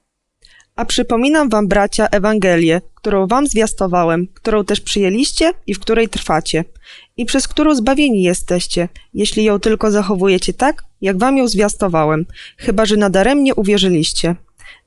A 0.77 0.85
przypominam 0.85 1.49
wam, 1.49 1.67
bracia, 1.67 2.07
Ewangelię, 2.07 2.81
którą 2.95 3.27
wam 3.27 3.47
zwiastowałem, 3.47 4.27
którą 4.33 4.65
też 4.65 4.81
przyjęliście 4.81 5.53
i 5.67 5.73
w 5.73 5.79
której 5.79 6.09
trwacie, 6.09 6.65
i 7.17 7.25
przez 7.25 7.47
którą 7.47 7.75
zbawieni 7.75 8.23
jesteście, 8.23 8.89
jeśli 9.13 9.43
ją 9.43 9.59
tylko 9.59 9.91
zachowujecie 9.91 10.53
tak, 10.53 10.83
jak 11.01 11.17
wam 11.17 11.37
ją 11.37 11.47
zwiastowałem, 11.47 12.25
chyba 12.57 12.85
że 12.85 12.95
nadaremnie 12.95 13.55
uwierzyliście. 13.55 14.35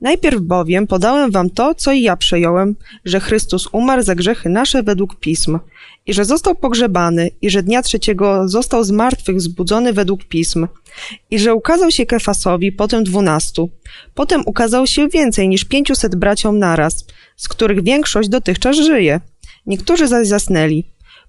Najpierw 0.01 0.41
bowiem 0.41 0.87
podałem 0.87 1.31
wam 1.31 1.49
to, 1.49 1.75
co 1.75 1.91
i 1.91 2.01
ja 2.01 2.17
przejąłem, 2.17 2.75
że 3.05 3.19
Chrystus 3.19 3.67
umarł 3.71 4.01
za 4.01 4.15
grzechy 4.15 4.49
nasze 4.49 4.83
według 4.83 5.15
Pism, 5.15 5.59
i 6.05 6.13
że 6.13 6.25
został 6.25 6.55
pogrzebany, 6.55 7.31
i 7.41 7.49
że 7.49 7.63
dnia 7.63 7.81
trzeciego 7.81 8.47
został 8.47 8.83
z 8.83 8.91
martwych 8.91 9.37
wzbudzony 9.37 9.93
według 9.93 10.23
Pism, 10.23 10.67
i 11.31 11.39
że 11.39 11.55
ukazał 11.55 11.91
się 11.91 12.05
Kefasowi, 12.05 12.71
potem 12.71 13.03
dwunastu. 13.03 13.69
Potem 14.13 14.41
ukazał 14.45 14.87
się 14.87 15.07
więcej 15.07 15.49
niż 15.49 15.65
pięciuset 15.65 16.15
braciom 16.15 16.59
naraz, 16.59 17.05
z 17.35 17.47
których 17.47 17.83
większość 17.83 18.29
dotychczas 18.29 18.75
żyje. 18.75 19.21
Niektórzy 19.65 20.07
zaś 20.07 20.27
zasnęli. 20.27 20.83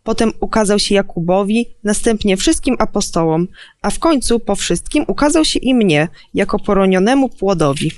Potem 0.04 0.32
ukazał 0.40 0.78
się 0.78 0.94
Jakubowi, 0.94 1.66
następnie 1.84 2.36
wszystkim 2.36 2.76
apostołom, 2.78 3.48
a 3.82 3.90
w 3.90 3.98
końcu 3.98 4.40
po 4.40 4.56
wszystkim 4.56 5.04
ukazał 5.08 5.44
się 5.44 5.58
i 5.58 5.74
mnie, 5.74 6.08
jako 6.34 6.58
poronionemu 6.58 7.28
płodowi. 7.28 7.90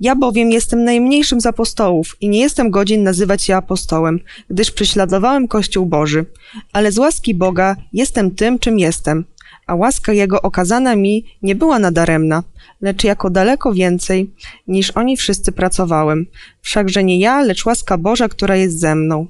Ja 0.00 0.16
bowiem 0.16 0.50
jestem 0.50 0.84
najmniejszym 0.84 1.40
z 1.40 1.46
apostołów 1.46 2.16
i 2.20 2.28
nie 2.28 2.40
jestem 2.40 2.70
godzien 2.70 3.02
nazywać 3.02 3.42
się 3.42 3.56
apostołem, 3.56 4.20
gdyż 4.50 4.70
prześladowałem 4.70 5.48
Kościół 5.48 5.86
Boży. 5.86 6.24
Ale 6.72 6.92
z 6.92 6.98
łaski 6.98 7.34
Boga 7.34 7.76
jestem 7.92 8.30
tym, 8.30 8.58
czym 8.58 8.78
jestem, 8.78 9.24
a 9.66 9.74
łaska 9.74 10.12
Jego 10.12 10.42
okazana 10.42 10.96
mi 10.96 11.24
nie 11.42 11.54
była 11.54 11.78
nadaremna, 11.78 12.42
lecz 12.80 13.04
jako 13.04 13.30
daleko 13.30 13.72
więcej, 13.72 14.30
niż 14.68 14.90
oni 14.90 15.16
wszyscy 15.16 15.52
pracowałem. 15.52 16.26
Wszakże 16.60 17.04
nie 17.04 17.18
ja, 17.18 17.42
lecz 17.42 17.66
łaska 17.66 17.98
Boża, 17.98 18.28
która 18.28 18.56
jest 18.56 18.80
ze 18.80 18.94
mną. 18.94 19.26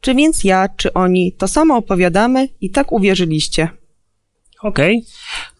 Czy 0.00 0.14
więc 0.14 0.44
ja, 0.44 0.68
czy 0.76 0.92
oni, 0.92 1.32
to 1.32 1.48
samo 1.48 1.76
opowiadamy 1.76 2.48
i 2.60 2.70
tak 2.70 2.92
uwierzyliście. 2.92 3.68
Okej. 4.62 5.04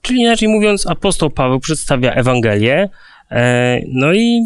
Czyli 0.03 0.21
inaczej 0.21 0.49
mówiąc, 0.49 0.87
apostoł 0.87 1.31
Paweł 1.31 1.61
przedstawia 1.61 2.13
Ewangelię. 2.13 2.89
E, 3.31 3.81
no 3.89 4.15
i 4.15 4.41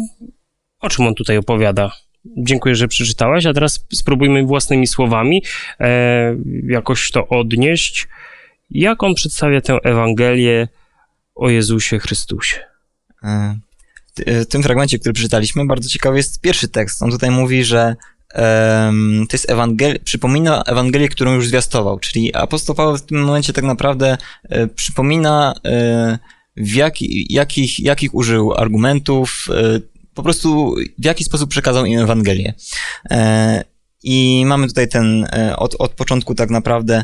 o 0.79 0.89
czym 0.89 1.07
on 1.07 1.15
tutaj 1.15 1.37
opowiada? 1.37 1.91
Dziękuję, 2.25 2.75
że 2.75 2.87
przeczytałaś, 2.87 3.45
a 3.45 3.53
teraz 3.53 3.85
spróbujmy 3.93 4.43
własnymi 4.43 4.87
słowami 4.87 5.43
e, 5.79 6.35
jakoś 6.67 7.11
to 7.11 7.27
odnieść. 7.27 8.07
Jak 8.71 9.03
on 9.03 9.15
przedstawia 9.15 9.61
tę 9.61 9.77
Ewangelię 9.83 10.67
o 11.35 11.49
Jezusie 11.49 11.99
Chrystusie? 11.99 12.59
E, 13.23 13.55
w 14.25 14.45
tym 14.45 14.63
fragmencie, 14.63 14.99
który 14.99 15.13
przeczytaliśmy, 15.13 15.65
bardzo 15.65 15.89
ciekawy 15.89 16.17
jest 16.17 16.41
pierwszy 16.41 16.67
tekst. 16.67 17.03
On 17.03 17.11
tutaj 17.11 17.31
mówi, 17.31 17.63
że 17.63 17.95
em, 18.33 19.25
to 19.29 19.35
jest 19.37 19.49
Ewangel... 19.49 19.99
przypomina 20.03 20.63
Ewangelię, 20.63 21.09
którą 21.09 21.33
już 21.33 21.47
zwiastował, 21.47 21.99
czyli 21.99 22.35
apostoł 22.35 22.75
Paweł 22.75 22.97
w 22.97 23.01
tym 23.01 23.23
momencie 23.23 23.53
tak 23.53 23.63
naprawdę 23.63 24.17
e, 24.43 24.67
przypomina 24.67 25.53
e, 25.65 26.19
w 26.57 26.75
jaki, 26.75 27.33
jakich, 27.33 27.79
jakich 27.79 28.15
użył 28.15 28.53
argumentów, 28.53 29.47
e, 29.49 29.79
po 30.13 30.23
prostu 30.23 30.75
w 30.97 31.05
jaki 31.05 31.23
sposób 31.23 31.49
przekazał 31.49 31.85
im 31.85 31.99
Ewangelię. 31.99 32.53
E, 33.11 33.63
I 34.03 34.43
mamy 34.45 34.67
tutaj 34.67 34.87
ten, 34.87 35.27
e, 35.31 35.55
od, 35.57 35.75
od 35.79 35.91
początku 35.91 36.35
tak 36.35 36.49
naprawdę 36.49 37.03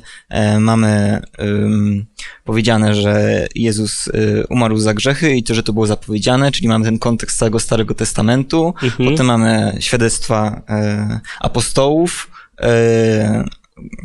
mamy 0.60 1.22
ym, 1.42 2.06
powiedziane, 2.44 2.96
że 2.96 3.48
Jezus 3.56 4.10
umarł 4.50 4.78
za 4.78 4.94
grzechy 4.94 5.36
i 5.36 5.44
to, 5.44 5.54
że 5.54 5.64
to 5.64 5.74
było 5.74 5.88
zapowiedziane, 5.88 6.52
czyli 6.52 6.68
mamy 6.68 6.86
ten 6.86 7.00
kontekst 7.00 7.38
całego 7.38 7.60
Starego 7.60 7.94
Testamentu. 7.94 8.74
Mhm. 8.84 9.10
Potem 9.12 9.26
mamy 9.26 9.78
świadectwa 9.80 10.62
e, 10.70 11.20
apostołów, 11.40 12.32
e, 12.62 13.44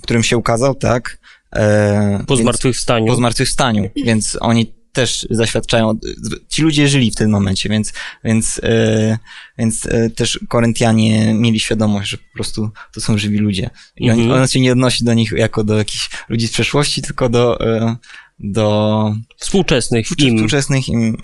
którym 0.03 0.23
się 0.23 0.37
ukazał, 0.37 0.75
tak? 0.75 1.19
E, 1.57 2.25
Po 2.27 2.37
zmartwychwstaniu. 2.37 3.07
po 3.07 3.17
zmartwychwstaniu, 3.17 3.91
więc 4.05 4.39
oni 4.41 4.73
też 4.95 5.27
zaświadczają, 5.31 5.99
ci 6.49 6.63
ludzie 6.63 6.89
żyli 6.89 7.11
w 7.11 7.15
tym 7.15 7.31
momencie, 7.31 7.69
więc, 7.69 7.93
więc, 8.25 8.61
e, 8.63 9.19
więc 9.59 9.87
e, 9.87 10.11
też 10.11 10.41
Koryntianie 10.49 11.35
mieli 11.35 11.61
świadomość, 11.61 12.11
że 12.11 12.17
po 12.19 12.35
prostu 12.35 12.71
to 12.95 13.01
są 13.01 13.19
żywi 13.19 13.39
ludzie. 13.39 13.71
I 13.97 14.11
Mhm. 14.11 14.31
on, 14.33 14.41
on 14.41 14.49
się 14.49 14.61
nie 14.61 14.73
odnosi 14.73 15.05
do 15.05 15.15
nich 15.15 15.33
jako 15.33 15.65
do 15.65 15.79
jakichś 15.79 16.11
ludzi 16.29 16.49
z 16.49 16.53
przeszłości, 16.53 17.03
tylko 17.03 17.29
do, 17.29 17.61
e, 17.61 17.97
do 18.39 19.15
Współczesnych 19.39 20.07
im. 20.21 20.37
współczesnych 20.37 20.89
im 20.89 21.17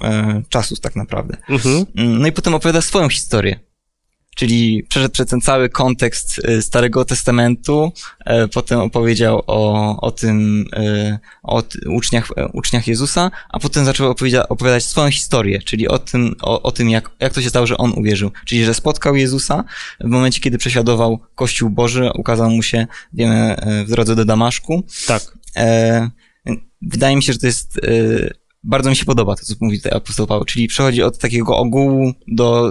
czasów 0.49 0.81
tak 0.81 0.97
naprawdę. 0.97 1.37
Mhm. 1.49 1.87
Mm, 1.97 2.19
No 2.19 2.27
i 2.29 2.33
potem 2.33 2.55
opowiada 2.55 2.81
swoją 2.81 3.09
historię. 3.09 3.61
Czyli 4.41 4.83
przeszedł 4.89 5.13
przez 5.13 5.27
ten 5.27 5.41
cały 5.41 5.69
kontekst 5.69 6.39
y, 6.39 6.63
Starego 6.63 7.05
Testamentu, 7.05 7.93
e, 8.25 8.49
potem 8.49 8.81
opowiedział 8.81 9.43
o, 9.47 9.97
o 10.01 10.11
tym, 10.11 10.65
y, 10.79 11.19
o 11.43 11.63
uczniach, 11.87 12.29
e, 12.37 12.49
uczniach 12.49 12.87
Jezusa, 12.87 13.31
a 13.49 13.59
potem 13.59 13.85
zaczął 13.85 14.11
opowiada- 14.11 14.49
opowiadać 14.49 14.85
swoją 14.85 15.11
historię, 15.11 15.63
czyli 15.63 15.89
o 15.89 15.99
tym, 15.99 16.35
o, 16.43 16.63
o 16.63 16.73
tym 16.73 16.91
jak, 16.91 17.11
jak 17.21 17.33
to 17.33 17.43
się 17.43 17.49
stało, 17.49 17.67
że 17.67 17.77
on 17.77 17.93
uwierzył. 17.97 18.31
Czyli, 18.45 18.65
że 18.65 18.75
spotkał 18.75 19.17
Jezusa 19.17 19.65
w 20.01 20.09
momencie, 20.09 20.41
kiedy 20.41 20.59
prześladował 20.59 21.21
Kościół 21.35 21.71
Boży, 21.71 22.11
ukazał 22.15 22.51
mu 22.51 22.63
się, 22.63 22.87
wiemy, 23.13 23.57
e, 23.57 23.85
w 23.85 23.91
drodze 23.91 24.17
do 24.17 24.25
Damaszku. 24.25 24.85
Tak. 25.07 25.23
E, 25.57 26.11
wydaje 26.83 27.17
mi 27.17 27.23
się, 27.23 27.33
że 27.33 27.39
to 27.39 27.47
jest. 27.47 27.81
Bardzo 28.63 28.91
mi 28.91 28.97
się 28.97 29.05
podoba 29.05 29.37
to, 29.37 29.45
co 29.45 29.55
mówi 29.61 29.77
tutaj 29.77 29.93
apostoł 29.97 30.27
Paweł, 30.27 30.45
czyli 30.45 30.69
przechodzi 30.69 31.03
od 31.03 31.19
takiego 31.19 31.57
ogółu 31.57 32.13
do, 32.29 32.71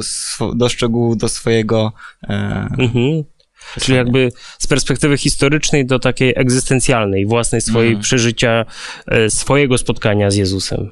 do 0.55 0.69
szczegółu, 0.69 1.15
do 1.15 1.29
swojego. 1.29 1.93
E, 2.23 2.67
Mhm. 2.79 3.23
Czyli 3.79 3.97
jakby 3.97 4.31
z 4.59 4.67
perspektywy 4.67 5.17
historycznej 5.17 5.85
do 5.85 5.99
takiej 5.99 6.33
egzystencjalnej, 6.35 7.25
własnej 7.25 7.61
swojej 7.61 7.89
Mhm. 7.89 8.03
przeżycia, 8.03 8.65
e, 9.07 9.29
swojego 9.29 9.77
spotkania 9.77 10.31
z 10.31 10.35
Jezusem. 10.35 10.91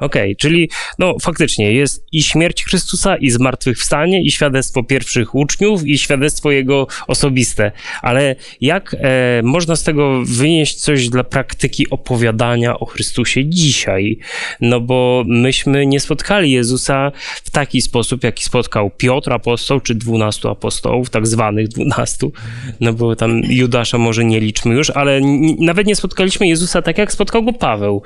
Okej, 0.00 0.36
czyli 0.36 0.70
no 0.98 1.16
faktycznie 1.22 1.72
jest 1.72 2.06
i 2.12 2.22
śmierć 2.22 2.64
Chrystusa, 2.64 3.16
i 3.16 3.30
zmartwychwstanie, 3.30 4.22
i 4.22 4.30
świadectwo 4.30 4.82
pierwszych 4.82 5.34
uczniów, 5.34 5.86
i 5.86 5.98
świadectwo 5.98 6.50
jego 6.50 6.86
osobiste. 7.06 7.72
Ale 8.02 8.36
jak 8.60 8.96
e, 8.98 9.42
można 9.42 9.76
z 9.76 9.82
tego 9.82 10.22
wynieść 10.24 10.74
coś 10.74 11.08
dla 11.08 11.24
praktyki 11.24 11.90
opowiadania 11.90 12.78
o 12.78 12.86
Chrystusie 12.86 13.46
dzisiaj? 13.46 14.18
No 14.60 14.80
bo 14.80 15.24
myśmy 15.26 15.86
nie 15.86 16.00
spotkali 16.00 16.50
Jezusa 16.50 17.12
w 17.44 17.50
taki 17.50 17.82
sposób, 17.82 18.24
jaki 18.24 18.44
spotkał 18.44 18.90
Piotr 18.90 19.32
apostoł, 19.32 19.80
czy 19.80 19.94
dwunastu 19.94 20.48
apostołów, 20.48 21.10
tak 21.10 21.26
zwanych 21.26 21.68
dwunastu, 21.68 22.32
no 22.80 22.92
bo 22.92 23.16
tam 23.16 23.40
Judasza 23.44 23.98
może 23.98 24.24
nie 24.24 24.40
liczmy 24.40 24.74
już, 24.74 24.90
ale 24.90 25.20
nawet 25.58 25.86
nie 25.86 25.96
spotkaliśmy 25.96 26.48
Jezusa 26.48 26.82
tak, 26.82 26.98
jak 26.98 27.12
spotkał 27.12 27.42
go 27.42 27.52
Paweł. 27.52 28.02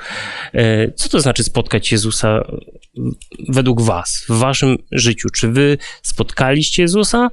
E, 0.54 0.92
Co 0.92 1.08
to 1.08 1.20
znaczy 1.20 1.44
spotkać 1.44 1.83
Jezusa 1.92 2.44
według 3.48 3.82
Was, 3.82 4.24
w 4.28 4.38
Waszym 4.38 4.76
życiu? 4.92 5.28
Czy 5.28 5.48
Wy 5.48 5.78
spotkaliście 6.02 6.82
Jezusa? 6.82 7.28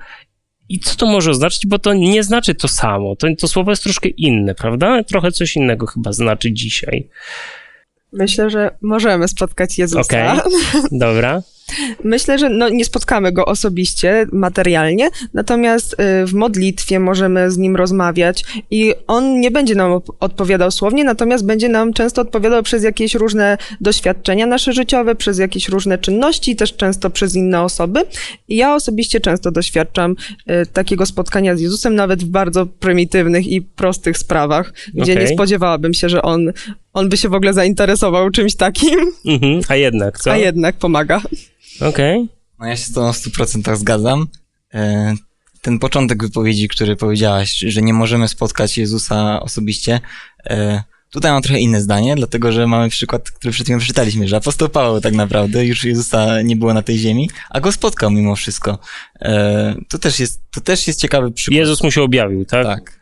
I 0.70 0.79
co 0.79 0.96
to 0.96 1.05
może 1.05 1.31
oznaczać? 1.31 1.67
Bo 1.67 1.79
to 1.79 1.93
nie 1.93 2.24
znaczy 2.24 2.55
to 2.55 2.67
samo. 2.67 3.15
To, 3.15 3.27
to 3.39 3.48
słowo 3.48 3.72
jest 3.72 3.84
troszkę 3.84 4.10
inne, 4.10 4.55
prawda? 4.55 5.03
Trochę 5.03 5.31
coś 5.31 5.55
innego 5.55 5.86
chyba 5.86 6.12
znaczy 6.12 6.53
dzisiaj. 6.53 7.10
Myślę, 8.13 8.50
że 8.50 8.77
możemy 8.81 9.27
spotkać 9.27 9.77
Jezusa. 9.77 10.01
Okej. 10.01 10.39
Dobra. 10.91 11.41
Myślę, 12.03 12.39
że 12.39 12.49
no, 12.49 12.69
nie 12.69 12.85
spotkamy 12.85 13.31
go 13.31 13.45
osobiście, 13.45 14.25
materialnie, 14.31 15.09
natomiast 15.33 15.93
y, 15.93 16.25
w 16.25 16.33
modlitwie 16.33 16.99
możemy 16.99 17.51
z 17.51 17.57
nim 17.57 17.75
rozmawiać 17.75 18.43
i 18.71 18.93
on 19.07 19.39
nie 19.39 19.51
będzie 19.51 19.75
nam 19.75 20.01
odpowiadał 20.19 20.71
słownie, 20.71 21.03
natomiast 21.03 21.45
będzie 21.45 21.69
nam 21.69 21.93
często 21.93 22.21
odpowiadał 22.21 22.63
przez 22.63 22.83
jakieś 22.83 23.15
różne 23.15 23.57
doświadczenia 23.81 24.45
nasze 24.45 24.73
życiowe, 24.73 25.15
przez 25.15 25.39
jakieś 25.39 25.69
różne 25.69 25.97
czynności, 25.97 26.55
też 26.55 26.75
często 26.75 27.09
przez 27.09 27.35
inne 27.35 27.61
osoby. 27.61 27.99
I 28.47 28.55
ja 28.55 28.75
osobiście 28.75 29.19
często 29.19 29.51
doświadczam 29.51 30.11
y, 30.11 30.65
takiego 30.73 31.05
spotkania 31.05 31.55
z 31.55 31.61
Jezusem, 31.61 31.95
nawet 31.95 32.23
w 32.23 32.27
bardzo 32.27 32.65
prymitywnych 32.65 33.47
i 33.47 33.61
prostych 33.61 34.17
sprawach, 34.17 34.73
gdzie 34.93 35.13
Okej. 35.13 35.25
nie 35.25 35.33
spodziewałabym 35.33 35.93
się, 35.93 36.09
że 36.09 36.21
on, 36.21 36.51
on 36.93 37.09
by 37.09 37.17
się 37.17 37.29
w 37.29 37.33
ogóle 37.33 37.53
zainteresował 37.53 38.29
czymś 38.29 38.55
takim, 38.55 39.11
Mhm. 39.25 39.61
A 39.67 39.75
jednak, 39.75 40.19
co? 40.19 40.31
a 40.31 40.37
jednak 40.37 40.75
pomaga. 40.75 41.21
Okej. 41.79 42.27
No 42.59 42.67
ja 42.67 42.77
się 42.77 42.83
z 42.83 42.93
tą 42.93 43.13
w 43.13 43.15
100% 43.15 43.75
zgadzam. 43.75 44.27
E, 44.73 45.13
Ten 45.61 45.79
początek 45.79 46.23
wypowiedzi, 46.23 46.67
który 46.67 46.95
powiedziałaś, 46.95 47.57
że 47.67 47.81
nie 47.81 47.93
możemy 47.93 48.27
spotkać 48.27 48.77
Jezusa 48.77 49.39
osobiście, 49.41 49.99
e, 50.45 50.83
tutaj 51.11 51.31
mam 51.31 51.41
trochę 51.41 51.59
inne 51.59 51.81
zdanie, 51.81 52.15
dlatego 52.15 52.51
że 52.51 52.67
mamy 52.67 52.89
przykład, 52.89 53.31
który 53.31 53.51
przed 53.51 53.65
chwilą 53.67 53.79
przeczytaliśmy, 53.79 54.27
że 54.27 54.37
apostoł 54.37 54.69
Paweł 54.69 55.01
tak 55.01 55.13
naprawdę 55.13 55.65
już 55.65 55.83
Jezusa 55.83 56.41
nie 56.41 56.55
było 56.55 56.73
na 56.73 56.81
tej 56.81 56.97
ziemi, 56.97 57.29
a 57.49 57.59
go 57.59 57.71
spotkał 57.71 58.11
mimo 58.11 58.35
wszystko. 58.35 58.79
E, 59.21 59.75
To 59.89 59.99
też 59.99 60.19
jest, 60.19 60.41
to 60.51 60.61
też 60.61 60.87
jest 60.87 60.99
ciekawy 61.01 61.31
przykład. 61.31 61.57
Jezus 61.57 61.83
mu 61.83 61.91
się 61.91 62.01
objawił, 62.03 62.45
tak? 62.45 62.65
Tak. 62.65 63.00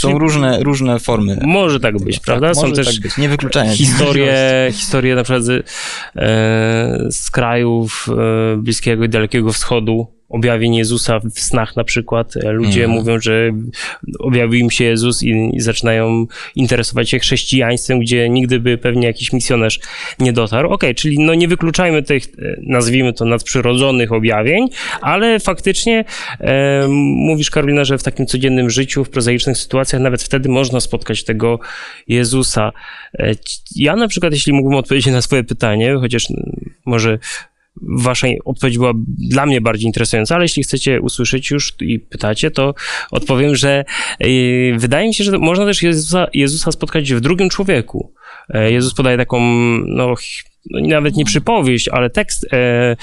Czyli 0.00 0.12
Są 0.12 0.18
różne, 0.18 0.62
różne 0.62 0.98
formy. 0.98 1.38
może 1.42 1.80
tak 1.80 1.98
być, 2.04 2.16
Tak, 2.16 2.24
prawda? 2.24 2.54
Są 2.54 2.62
może 2.62 2.74
też 2.74 2.86
tak 2.86 3.02
być. 3.02 3.16
Nie 3.18 3.28
wykluczając. 3.28 3.76
historie, 3.78 4.68
historie 4.72 5.14
na 5.14 5.22
przykład 5.22 5.44
z, 5.44 5.50
e, 5.50 5.62
z 7.10 7.30
krajów 7.30 8.06
e, 8.52 8.56
Bliskiego 8.56 9.04
i 9.04 9.08
Dalekiego 9.08 9.52
Wschodu, 9.52 10.17
objawień 10.28 10.74
Jezusa 10.74 11.20
w 11.20 11.40
snach 11.40 11.76
na 11.76 11.84
przykład. 11.84 12.36
E, 12.36 12.52
Ludzie 12.52 12.84
Mhm. 12.84 12.90
mówią, 13.00 13.20
że 13.20 13.50
objawił 14.18 14.60
im 14.60 14.70
się 14.70 14.84
Jezus 14.84 15.22
i, 15.22 15.50
zaczynają 15.60 16.26
interesować 16.56 17.10
się 17.10 17.18
chrześcijaństwem, 17.18 18.00
gdzie 18.00 18.28
nigdy 18.28 18.60
by 18.60 18.78
pewnie 18.78 19.06
jakiś 19.06 19.32
misjonarz 19.32 19.80
nie 20.18 20.32
dotarł. 20.32 20.70
Okej, 20.70 20.94
czyli 20.94 21.18
no 21.18 21.34
nie 21.34 21.48
wykluczajmy 21.48 22.02
tych, 22.02 22.24
e, 22.24 22.28
nazwijmy 22.62 23.12
to, 23.12 23.24
nadprzyrodzonych 23.24 24.12
objawień, 24.12 24.68
ale 25.00 25.40
faktycznie 25.40 26.04
e, 26.40 26.86
mówisz, 27.28 27.50
Karolina, 27.50 27.84
że 27.84 27.98
w 27.98 28.02
takim 28.02 28.26
codziennym 28.26 28.70
życiu, 28.70 29.04
w 29.04 29.10
prozaicznych 29.10 29.58
sytuacjach, 29.58 30.02
nawet 30.02 30.22
wtedy 30.22 30.48
można 30.48 30.80
spotkać 30.80 31.24
tego 31.24 31.58
Jezusa. 32.08 32.72
E, 33.18 33.32
Ja 33.76 33.96
na 33.96 34.08
przykład, 34.08 34.32
jeśli 34.32 34.52
mógłbym 34.52 34.78
odpowiedzieć 34.78 35.12
na 35.12 35.22
swoje 35.22 35.44
pytanie, 35.44 35.96
chociaż 36.00 36.30
mm, 36.30 36.70
może 36.84 37.18
wasza 37.82 38.28
odpowiedź 38.44 38.78
była 38.78 38.92
dla 39.18 39.46
mnie 39.46 39.60
bardziej 39.60 39.86
interesująca, 39.86 40.34
ale 40.34 40.44
jeśli 40.44 40.62
chcecie 40.62 41.00
usłyszeć 41.00 41.50
już 41.50 41.74
i 41.80 42.00
pytacie, 42.00 42.50
to 42.50 42.74
odpowiem, 43.10 43.56
że 43.56 43.84
e, 44.18 44.26
wydaje 44.78 45.08
mi 45.08 45.14
się, 45.14 45.24
że 45.24 45.38
można 45.38 45.66
też 45.66 45.82
Jezusa, 45.82 46.26
Jezusa 46.34 46.72
spotkać 46.72 47.12
w 47.12 47.20
drugim 47.20 47.48
człowieku. 47.48 48.12
E, 48.48 48.72
Jezus 48.72 48.94
podaje 48.94 49.16
taką, 49.16 49.40
no, 49.86 50.14
no 50.70 50.80
nawet 50.88 51.16
nie 51.16 51.24
przypowieść, 51.24 51.88
ale 51.88 52.10
tekst 52.10 52.46
e, 52.52 52.96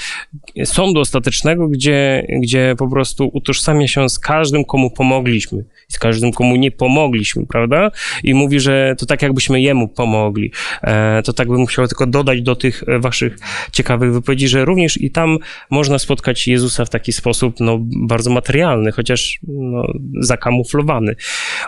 sądu 0.64 1.00
ostatecznego, 1.00 1.68
gdzie, 1.68 2.26
gdzie 2.42 2.74
po 2.78 2.88
prostu 2.88 3.30
utożsamia 3.32 3.88
się 3.88 4.08
z 4.08 4.18
każdym, 4.18 4.64
komu 4.64 4.90
pomogliśmy, 4.90 5.64
z 5.96 5.98
każdym, 5.98 6.32
komu 6.32 6.56
nie 6.56 6.70
pomogliśmy, 6.70 7.46
prawda? 7.46 7.90
I 8.24 8.34
mówi, 8.34 8.60
że 8.60 8.94
to 8.98 9.06
tak 9.06 9.22
jakbyśmy 9.22 9.60
jemu 9.60 9.88
pomogli. 9.88 10.52
E, 10.82 11.22
to 11.22 11.32
tak 11.32 11.48
bym 11.48 11.66
chciał 11.66 11.88
tylko 11.88 12.06
dodać 12.06 12.42
do 12.42 12.56
tych 12.56 12.82
e, 12.88 12.98
waszych 12.98 13.36
ciekawych 13.72 14.12
wypowiedzi, 14.12 14.48
że 14.48 14.64
również 14.64 15.00
i 15.00 15.10
tam 15.10 15.38
można 15.70 15.98
spotkać 15.98 16.48
Jezusa 16.48 16.84
w 16.84 16.90
taki 16.90 17.12
sposób, 17.12 17.60
no, 17.60 17.78
bardzo 18.08 18.30
materialny, 18.30 18.92
chociaż 18.92 19.38
no, 19.48 19.86
zakamuflowany. 20.20 21.16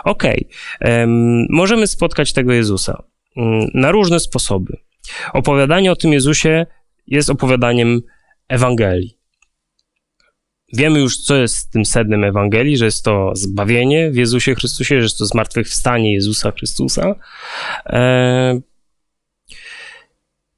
Okej, 0.03 0.47
em, 0.79 1.45
możemy 1.49 1.87
spotkać 1.87 2.33
tego 2.33 2.53
Jezusa 2.53 3.03
mm, 3.37 3.67
na 3.73 3.91
różne 3.91 4.19
sposoby. 4.19 4.77
Opowiadanie 5.33 5.91
o 5.91 5.95
tym 5.95 6.13
Jezusie 6.13 6.65
jest 7.07 7.29
opowiadaniem 7.29 8.01
Ewangelii. 8.49 9.18
Wiemy 10.73 10.99
już, 10.99 11.17
co 11.17 11.35
jest 11.35 11.71
tym 11.71 11.85
sednem 11.85 12.23
Ewangelii, 12.23 12.77
że 12.77 12.85
jest 12.85 13.05
to 13.05 13.31
zbawienie 13.35 14.11
w 14.11 14.15
Jezusie 14.15 14.55
Chrystusie, 14.55 14.95
że 14.95 15.03
jest 15.03 15.17
to 15.17 15.25
zmartwychwstanie 15.25 16.13
Jezusa 16.13 16.51
Chrystusa. 16.51 17.15
E... 17.85 18.61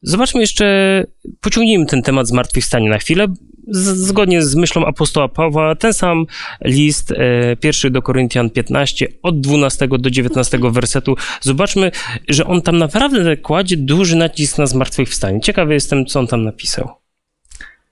Zobaczmy 0.01 0.41
jeszcze, 0.41 1.03
pociągnijmy 1.41 1.85
ten 1.85 2.01
temat 2.01 2.27
zmartwychwstania 2.27 2.89
na 2.89 2.97
chwilę. 2.97 3.27
Z, 3.67 3.97
zgodnie 3.97 4.41
z 4.41 4.55
myślą 4.55 4.85
apostoła 4.85 5.27
Pawła, 5.27 5.75
ten 5.75 5.93
sam 5.93 6.25
list, 6.65 7.11
e, 7.11 7.55
pierwszy 7.55 7.89
do 7.89 8.01
Koryntian 8.01 8.49
15, 8.49 9.07
od 9.23 9.41
12 9.41 9.87
do 9.87 10.09
19 10.09 10.71
wersetu. 10.71 11.15
Zobaczmy, 11.41 11.91
że 12.29 12.45
on 12.45 12.61
tam 12.61 12.77
naprawdę 12.77 13.37
kładzie 13.37 13.77
duży 13.77 14.15
nacisk 14.15 14.57
na 14.57 14.65
zmartwychwstanie. 14.65 15.41
Ciekawy 15.41 15.73
jestem, 15.73 16.05
co 16.05 16.19
on 16.19 16.27
tam 16.27 16.43
napisał. 16.43 17.00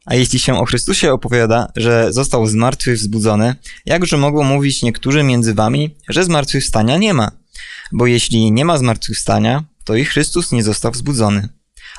A 0.10 0.16
jeśli 0.16 0.40
się 0.40 0.60
o 0.60 0.66
Chrystusie 0.66 1.14
opowiada, 1.14 1.72
że 1.76 2.14
został 2.14 2.48
z 2.48 2.54
martwych 2.54 2.96
wzbudzony, 2.96 3.56
jakże 3.86 4.18
mogą 4.18 4.44
mówić 4.44 4.84
niektórzy 4.84 5.24
między 5.24 5.54
wami, 5.54 5.96
że 6.08 6.24
zmartwychwstania 6.24 6.98
nie 6.98 7.14
ma? 7.14 7.32
Bo 7.92 8.08
jeśli 8.08 8.52
nie 8.52 8.66
ma 8.66 8.78
zmartwychwstania, 8.78 9.64
to 9.84 9.96
i 9.96 10.06
Chrystus 10.06 10.52
nie 10.52 10.64
został 10.64 10.92
wzbudzony. 10.92 11.50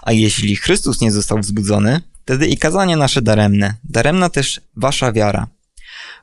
A 0.02 0.12
jeśli 0.12 0.56
Chrystus 0.56 1.00
nie 1.00 1.12
został 1.12 1.38
wzbudzony, 1.38 2.00
wtedy 2.22 2.46
i 2.46 2.56
kazanie 2.56 2.96
nasze 2.96 3.22
daremne, 3.22 3.74
daremna 3.84 4.28
też 4.28 4.60
wasza 4.76 5.12
wiara. 5.12 5.46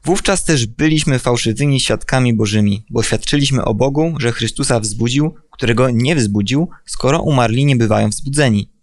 Wówczas 0.03 0.43
też 0.43 0.65
byliśmy 0.65 1.19
fałszywymi 1.19 1.79
świadkami 1.79 2.33
bożymi, 2.33 2.85
bo 2.89 3.03
świadczyliśmy 3.03 3.65
o 3.65 3.73
Bogu, 3.73 4.15
że 4.19 4.31
Chrystusa 4.31 4.79
wzbudził, 4.79 5.35
którego 5.51 5.89
nie 5.89 6.15
wzbudził, 6.15 6.69
skoro 6.85 7.21
umarli 7.21 7.65
nie 7.65 7.75
bywają 7.75 8.09
wzbudzeni. 8.09 8.76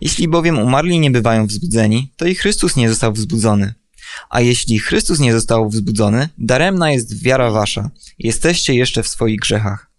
Jeśli 0.00 0.28
bowiem 0.28 0.58
umarli 0.58 0.98
nie 0.98 1.10
bywają 1.10 1.46
wzbudzeni, 1.46 2.12
to 2.16 2.26
i 2.26 2.34
Chrystus 2.34 2.76
nie 2.76 2.88
został 2.88 3.12
wzbudzony. 3.12 3.74
A 4.30 4.40
jeśli 4.40 4.78
Chrystus 4.78 5.18
nie 5.18 5.32
został 5.32 5.68
wzbudzony, 5.68 6.28
daremna 6.38 6.90
jest 6.90 7.22
wiara 7.22 7.50
wasza. 7.50 7.90
Jesteście 8.18 8.74
jeszcze 8.74 9.02
w 9.02 9.08
swoich 9.08 9.40
grzechach. 9.40 9.90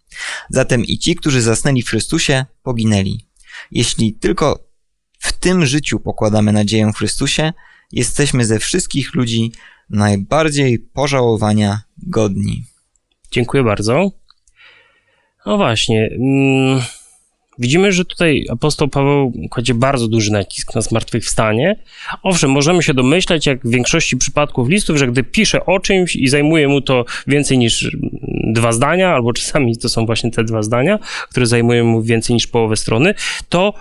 Zatem 0.50 0.84
i 0.84 0.98
ci, 0.98 1.16
którzy 1.16 1.42
zasnęli 1.42 1.82
w 1.82 1.88
Chrystusie, 1.88 2.44
poginęli. 2.62 3.26
Jeśli 3.70 4.14
tylko 4.14 4.68
w 5.18 5.32
tym 5.32 5.66
życiu 5.66 6.00
pokładamy 6.00 6.52
nadzieję 6.52 6.90
w 6.94 6.96
Chrystusie, 6.96 7.52
jesteśmy 7.92 8.44
ze 8.44 8.58
wszystkich 8.58 9.14
ludzi 9.14 9.52
najbardziej 9.90 10.78
pożałowania 10.78 11.82
godni. 11.98 12.64
Dziękuję 13.30 13.64
bardzo. 13.64 14.10
No 15.46 15.56
właśnie. 15.56 16.10
mm, 16.20 16.82
Widzimy, 17.58 17.92
że 17.92 18.04
tutaj 18.04 18.46
apostoł 18.50 18.88
Paweł 18.88 19.32
kładzie 19.50 19.74
bardzo 19.74 20.08
duży 20.08 20.32
nacisk 20.32 20.74
na 20.74 20.80
zmartwychwstanie. 20.80 21.76
Owszem, 22.22 22.50
możemy 22.50 22.82
się 22.82 22.94
domyślać, 22.94 23.46
jak 23.46 23.66
w 23.66 23.70
większości 23.70 24.16
przypadków 24.16 24.68
listów, 24.68 24.96
że 24.96 25.06
gdy 25.06 25.22
pisze 25.22 25.66
o 25.66 25.80
czymś 25.80 26.16
i 26.16 26.28
zajmuje 26.28 26.68
mu 26.68 26.80
to 26.80 27.04
więcej 27.26 27.58
niż 27.58 27.96
dwa 28.52 28.72
zdania, 28.72 29.10
albo 29.14 29.32
czasami 29.32 29.76
to 29.76 29.88
są 29.88 30.06
właśnie 30.06 30.30
te 30.30 30.44
dwa 30.44 30.62
zdania, 30.62 30.98
które 31.30 31.46
zajmują 31.46 31.84
mu 31.84 32.02
więcej 32.02 32.34
niż 32.34 32.46
połowę 32.46 32.76
strony, 32.76 33.14
to 33.48 33.74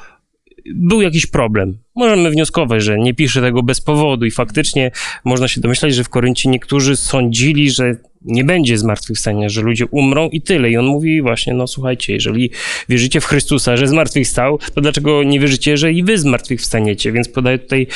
był 0.75 1.01
jakiś 1.01 1.25
problem. 1.25 1.77
Możemy 1.95 2.31
wnioskować, 2.31 2.83
że 2.83 2.97
nie 2.97 3.13
pisze 3.13 3.41
tego 3.41 3.63
bez 3.63 3.81
powodu 3.81 4.25
i 4.25 4.31
faktycznie 4.31 4.91
można 5.25 5.47
się 5.47 5.61
domyślać, 5.61 5.95
że 5.95 6.03
w 6.03 6.09
Koryncie 6.09 6.49
niektórzy 6.49 6.95
sądzili, 6.95 7.71
że 7.71 7.95
nie 8.21 8.43
będzie 8.43 8.77
zmartwychwstania, 8.77 9.49
że 9.49 9.61
ludzie 9.61 9.85
umrą 9.85 10.29
i 10.29 10.41
tyle. 10.41 10.69
I 10.69 10.77
on 10.77 10.85
mówi 10.85 11.21
właśnie, 11.21 11.53
no 11.53 11.67
słuchajcie, 11.67 12.13
jeżeli 12.13 12.51
wierzycie 12.89 13.21
w 13.21 13.25
Chrystusa, 13.25 13.77
że 13.77 13.87
zmartwychwstał, 13.87 14.59
to 14.73 14.81
dlaczego 14.81 15.23
nie 15.23 15.39
wierzycie, 15.39 15.77
że 15.77 15.91
i 15.91 16.03
wy 16.03 16.17
zmartwychwstaniecie? 16.17 17.11
Więc 17.11 17.29
podaję 17.29 17.59
tutaj 17.59 17.87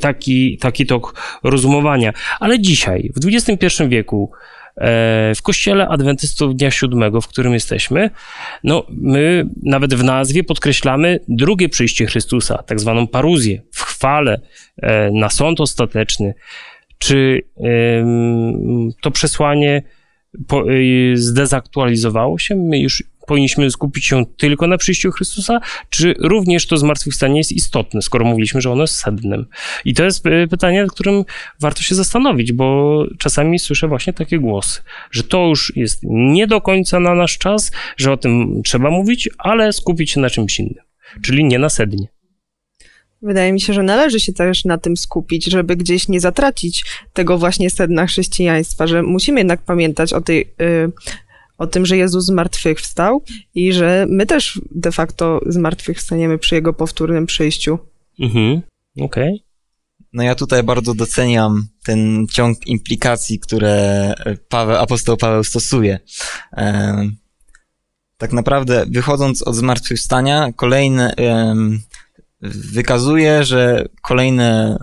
taki, 0.00 0.58
taki, 0.58 0.86
tok 0.86 1.38
rozumowania. 1.42 2.12
Ale 2.40 2.60
dzisiaj, 2.60 3.10
w 3.16 3.26
XXI 3.26 3.84
wieku, 3.88 4.30
w 5.36 5.42
kościele 5.42 5.88
adwentystów 5.88 6.56
dnia 6.56 6.70
siódmego, 6.70 7.20
w 7.20 7.28
którym 7.28 7.52
jesteśmy, 7.52 8.10
no 8.64 8.86
my 8.88 9.48
nawet 9.62 9.94
w 9.94 10.04
nazwie 10.04 10.44
podkreślamy 10.44 11.20
drugie 11.28 11.68
przyjście 11.68 12.06
Chrystusa, 12.06 12.62
tak 12.62 12.80
zwaną 12.80 13.06
paruzję, 13.06 13.62
w 13.72 13.82
chwale, 13.82 14.40
e, 14.76 15.10
na 15.10 15.30
sąd 15.30 15.60
ostateczny. 15.60 16.34
Czy 16.98 17.42
to 19.02 19.10
przesłanie 19.10 19.82
y, 20.68 21.12
zdezaktualizowało 21.16 22.38
się? 22.38 22.56
My 22.56 22.78
już 22.78 23.02
powinniśmy 23.26 23.70
skupić 23.70 24.06
się 24.06 24.26
tylko 24.36 24.66
na 24.66 24.78
przyjściu 24.78 25.10
Chrystusa, 25.10 25.60
czy 25.90 26.14
również 26.18 26.66
to 26.66 26.76
zmartwychwstanie 26.76 27.38
jest 27.38 27.52
istotne, 27.52 28.02
skoro 28.02 28.24
mówiliśmy, 28.24 28.60
że 28.60 28.70
ono 28.70 28.82
jest 28.82 28.94
sednem? 28.94 29.46
I 29.84 29.94
to 29.94 30.04
jest 30.04 30.26
y, 30.26 30.48
pytanie, 30.50 30.82
nad 30.82 30.92
którym 30.92 31.24
warto 31.60 31.82
się 31.82 31.94
zastanowić, 31.94 32.52
bo 32.52 33.04
czasami 33.18 33.58
słyszę 33.58 33.88
właśnie 33.88 34.12
takie 34.12 34.38
głosy, 34.38 34.80
że 35.10 35.22
to 35.22 35.46
już 35.46 35.72
jest 35.76 36.00
nie 36.02 36.46
do 36.46 36.60
końca 36.60 37.00
na 37.00 37.14
nasz 37.14 37.38
czas, 37.38 37.72
że 37.96 38.12
o 38.12 38.16
tym 38.16 38.62
trzeba 38.64 38.90
mówić, 38.90 39.28
ale 39.38 39.72
skupić 39.72 40.10
się 40.10 40.20
na 40.20 40.30
czymś 40.30 40.60
innym, 40.60 40.84
czyli 41.22 41.44
nie 41.44 41.58
na 41.58 41.68
sednie. 41.68 42.08
Wydaje 43.22 43.52
mi 43.52 43.60
się, 43.60 43.72
że 43.72 43.82
należy 43.82 44.20
się 44.20 44.32
też 44.32 44.64
na 44.64 44.78
tym 44.78 44.96
skupić, 44.96 45.44
żeby 45.44 45.76
gdzieś 45.76 46.08
nie 46.08 46.20
zatracić 46.20 46.84
tego 47.12 47.38
właśnie 47.38 47.70
sedna 47.70 48.06
chrześcijaństwa, 48.06 48.86
że 48.86 49.02
musimy 49.02 49.40
jednak 49.40 49.62
pamiętać 49.62 50.12
o 50.12 50.20
tej, 50.20 50.40
y, 50.40 50.92
o 51.58 51.66
tym, 51.66 51.86
że 51.86 51.96
Jezus 51.96 52.24
zmartwychwstał 52.24 53.22
i 53.54 53.72
że 53.72 54.06
my 54.08 54.26
też 54.26 54.60
de 54.70 54.92
facto 54.92 55.40
zmartwychwstaniemy 55.46 56.38
przy 56.38 56.54
Jego 56.54 56.72
powtórnym 56.72 57.26
przyjściu. 57.26 57.78
Mhm, 58.20 58.62
okej. 59.00 59.34
Okay. 59.34 59.46
No 60.12 60.22
ja 60.22 60.34
tutaj 60.34 60.62
bardzo 60.62 60.94
doceniam 60.94 61.68
ten 61.84 62.26
ciąg 62.30 62.66
implikacji, 62.66 63.38
które 63.38 64.14
Paweł, 64.48 64.76
apostoł 64.76 65.16
Paweł 65.16 65.44
stosuje. 65.44 65.98
E, 66.52 67.08
tak 68.18 68.32
naprawdę, 68.32 68.86
wychodząc 68.90 69.42
od 69.42 69.54
zmartwychwstania, 69.54 70.52
kolejne, 70.56 71.14
wykazuje, 72.72 73.44
że 73.44 73.84
kolejne 74.02 74.78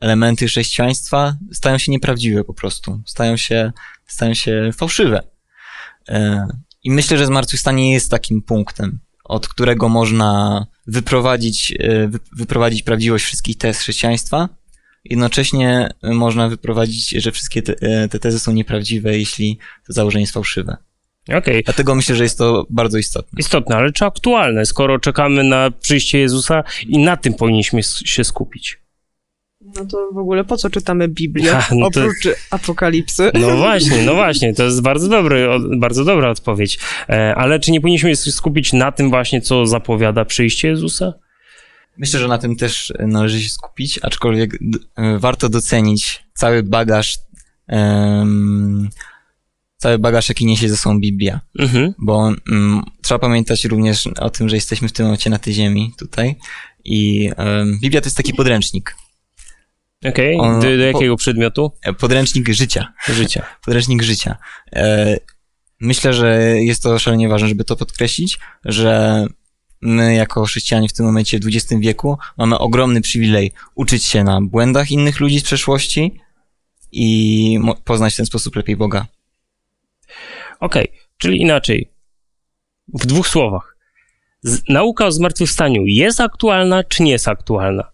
elementy 0.00 0.46
chrześcijaństwa 0.46 1.36
stają 1.52 1.78
się 1.78 1.92
nieprawdziwe 1.92 2.44
po 2.44 2.54
prostu, 2.54 3.02
stają 3.06 3.36
się, 3.36 3.72
stają 4.06 4.34
się 4.34 4.70
fałszywe. 4.76 5.33
E, 6.08 6.46
I 6.84 6.90
myślę, 6.90 7.18
że 7.18 7.26
zmartwychwstanie 7.26 7.92
jest 7.92 8.10
takim 8.10 8.42
punktem, 8.42 8.98
od 9.24 9.48
którego 9.48 9.88
można 9.88 10.66
wyprowadzić, 10.86 11.74
e, 11.78 12.10
wyprowadzić 12.32 12.82
prawdziwość 12.82 13.24
wszystkich 13.24 13.58
tez 13.58 13.78
chrześcijaństwa. 13.78 14.48
Jednocześnie 15.04 15.88
można 16.02 16.48
wyprowadzić, 16.48 17.08
że 17.08 17.32
wszystkie 17.32 17.62
te, 17.62 17.74
e, 17.80 18.08
te 18.08 18.18
tezy 18.18 18.38
są 18.38 18.52
nieprawdziwe, 18.52 19.18
jeśli 19.18 19.58
to 19.86 19.92
założenie 19.92 20.22
jest 20.22 20.34
fałszywe. 20.34 20.76
Okay. 21.28 21.62
Dlatego 21.64 21.94
myślę, 21.94 22.16
że 22.16 22.22
jest 22.22 22.38
to 22.38 22.66
bardzo 22.70 22.98
istotne. 22.98 23.40
Istotne, 23.40 23.76
ale 23.76 23.92
czy 23.92 24.04
aktualne, 24.04 24.66
skoro 24.66 24.98
czekamy 24.98 25.44
na 25.44 25.70
przyjście 25.70 26.18
Jezusa 26.18 26.64
i 26.86 26.98
na 26.98 27.16
tym 27.16 27.34
powinniśmy 27.34 27.82
się 27.82 28.24
skupić? 28.24 28.83
No 29.76 29.86
to 29.86 30.08
w 30.12 30.18
ogóle 30.18 30.44
po 30.44 30.56
co 30.56 30.70
czytamy 30.70 31.08
Biblię, 31.08 31.50
ha, 31.50 31.68
no 31.74 31.86
oprócz 31.86 32.22
to... 32.22 32.30
apokalipsy? 32.50 33.30
No 33.34 33.56
właśnie, 33.66 34.02
no 34.02 34.14
właśnie, 34.14 34.54
to 34.54 34.64
jest 34.64 34.82
bardzo, 34.82 35.08
dobry, 35.08 35.48
bardzo 35.78 36.04
dobra 36.04 36.30
odpowiedź. 36.30 36.78
E, 37.08 37.34
ale 37.34 37.60
czy 37.60 37.70
nie 37.70 37.80
powinniśmy 37.80 38.16
się 38.16 38.32
skupić 38.32 38.72
na 38.72 38.92
tym 38.92 39.10
właśnie, 39.10 39.40
co 39.40 39.66
zapowiada 39.66 40.24
przyjście 40.24 40.68
Jezusa? 40.68 41.12
Myślę, 41.98 42.20
że 42.20 42.28
na 42.28 42.38
tym 42.38 42.56
też 42.56 42.92
należy 42.98 43.42
się 43.42 43.48
skupić, 43.48 44.00
aczkolwiek 44.02 44.58
e, 44.96 45.18
warto 45.18 45.48
docenić 45.48 46.24
cały 46.34 46.62
bagaż 46.62 47.18
um, 47.68 48.88
cały 49.84 49.98
bagaż, 49.98 50.28
jaki 50.28 50.46
niesie 50.46 50.68
ze 50.68 50.76
sobą 50.76 51.00
Biblia. 51.00 51.40
Mhm. 51.58 51.94
Bo 51.98 52.32
mm, 52.50 52.82
trzeba 53.02 53.18
pamiętać 53.18 53.64
również 53.64 54.06
o 54.06 54.30
tym, 54.30 54.48
że 54.48 54.56
jesteśmy 54.56 54.88
w 54.88 54.92
tym 54.92 55.06
momencie 55.06 55.30
na 55.30 55.38
tej 55.38 55.54
ziemi, 55.54 55.92
tutaj. 55.98 56.36
I 56.84 57.30
um, 57.38 57.78
Biblia 57.82 58.00
to 58.00 58.06
jest 58.06 58.16
taki 58.16 58.34
podręcznik. 58.34 58.96
Okej, 60.08 60.36
okay. 60.36 60.54
do, 60.54 60.60
do, 60.60 60.68
jakiego 60.68 61.14
po, 61.14 61.18
przedmiotu? 61.18 61.72
E, 61.82 61.92
podręcznik 61.92 62.48
życia. 62.48 62.92
Życia. 63.06 63.46
Podręcznik 63.64 64.02
życia. 64.02 64.36
E, 64.72 65.16
myślę, 65.80 66.12
że 66.12 66.38
jest 66.62 66.82
to 66.82 66.98
szalenie 66.98 67.28
ważne, 67.28 67.48
żeby 67.48 67.64
to 67.64 67.76
podkreślić, 67.76 68.38
że 68.64 69.26
my 69.80 70.14
jako 70.14 70.44
chrześcijanie 70.44 70.88
w 70.88 70.92
tym 70.92 71.06
momencie 71.06 71.38
w 71.38 71.46
XX 71.46 71.80
wieku 71.80 72.18
mamy 72.38 72.58
ogromny 72.58 73.00
przywilej 73.00 73.52
uczyć 73.74 74.04
się 74.04 74.24
na 74.24 74.40
błędach 74.40 74.90
innych 74.90 75.20
ludzi 75.20 75.40
z 75.40 75.42
przeszłości 75.42 76.20
i 76.92 77.58
poznać 77.84 78.14
w 78.14 78.16
ten 78.16 78.26
sposób 78.26 78.56
lepiej 78.56 78.76
Boga. 78.76 79.06
Okej, 80.60 80.88
okay. 80.88 80.98
czyli 81.18 81.40
inaczej. 81.40 81.90
W 82.94 83.06
dwóch 83.06 83.28
słowach. 83.28 83.76
Z, 84.42 84.68
nauka 84.68 85.06
o 85.06 85.12
zmartwychwstaniu 85.12 85.82
jest 85.86 86.20
aktualna, 86.20 86.84
czy 86.84 87.02
nie 87.02 87.10
jest 87.10 87.28
aktualna? 87.28 87.93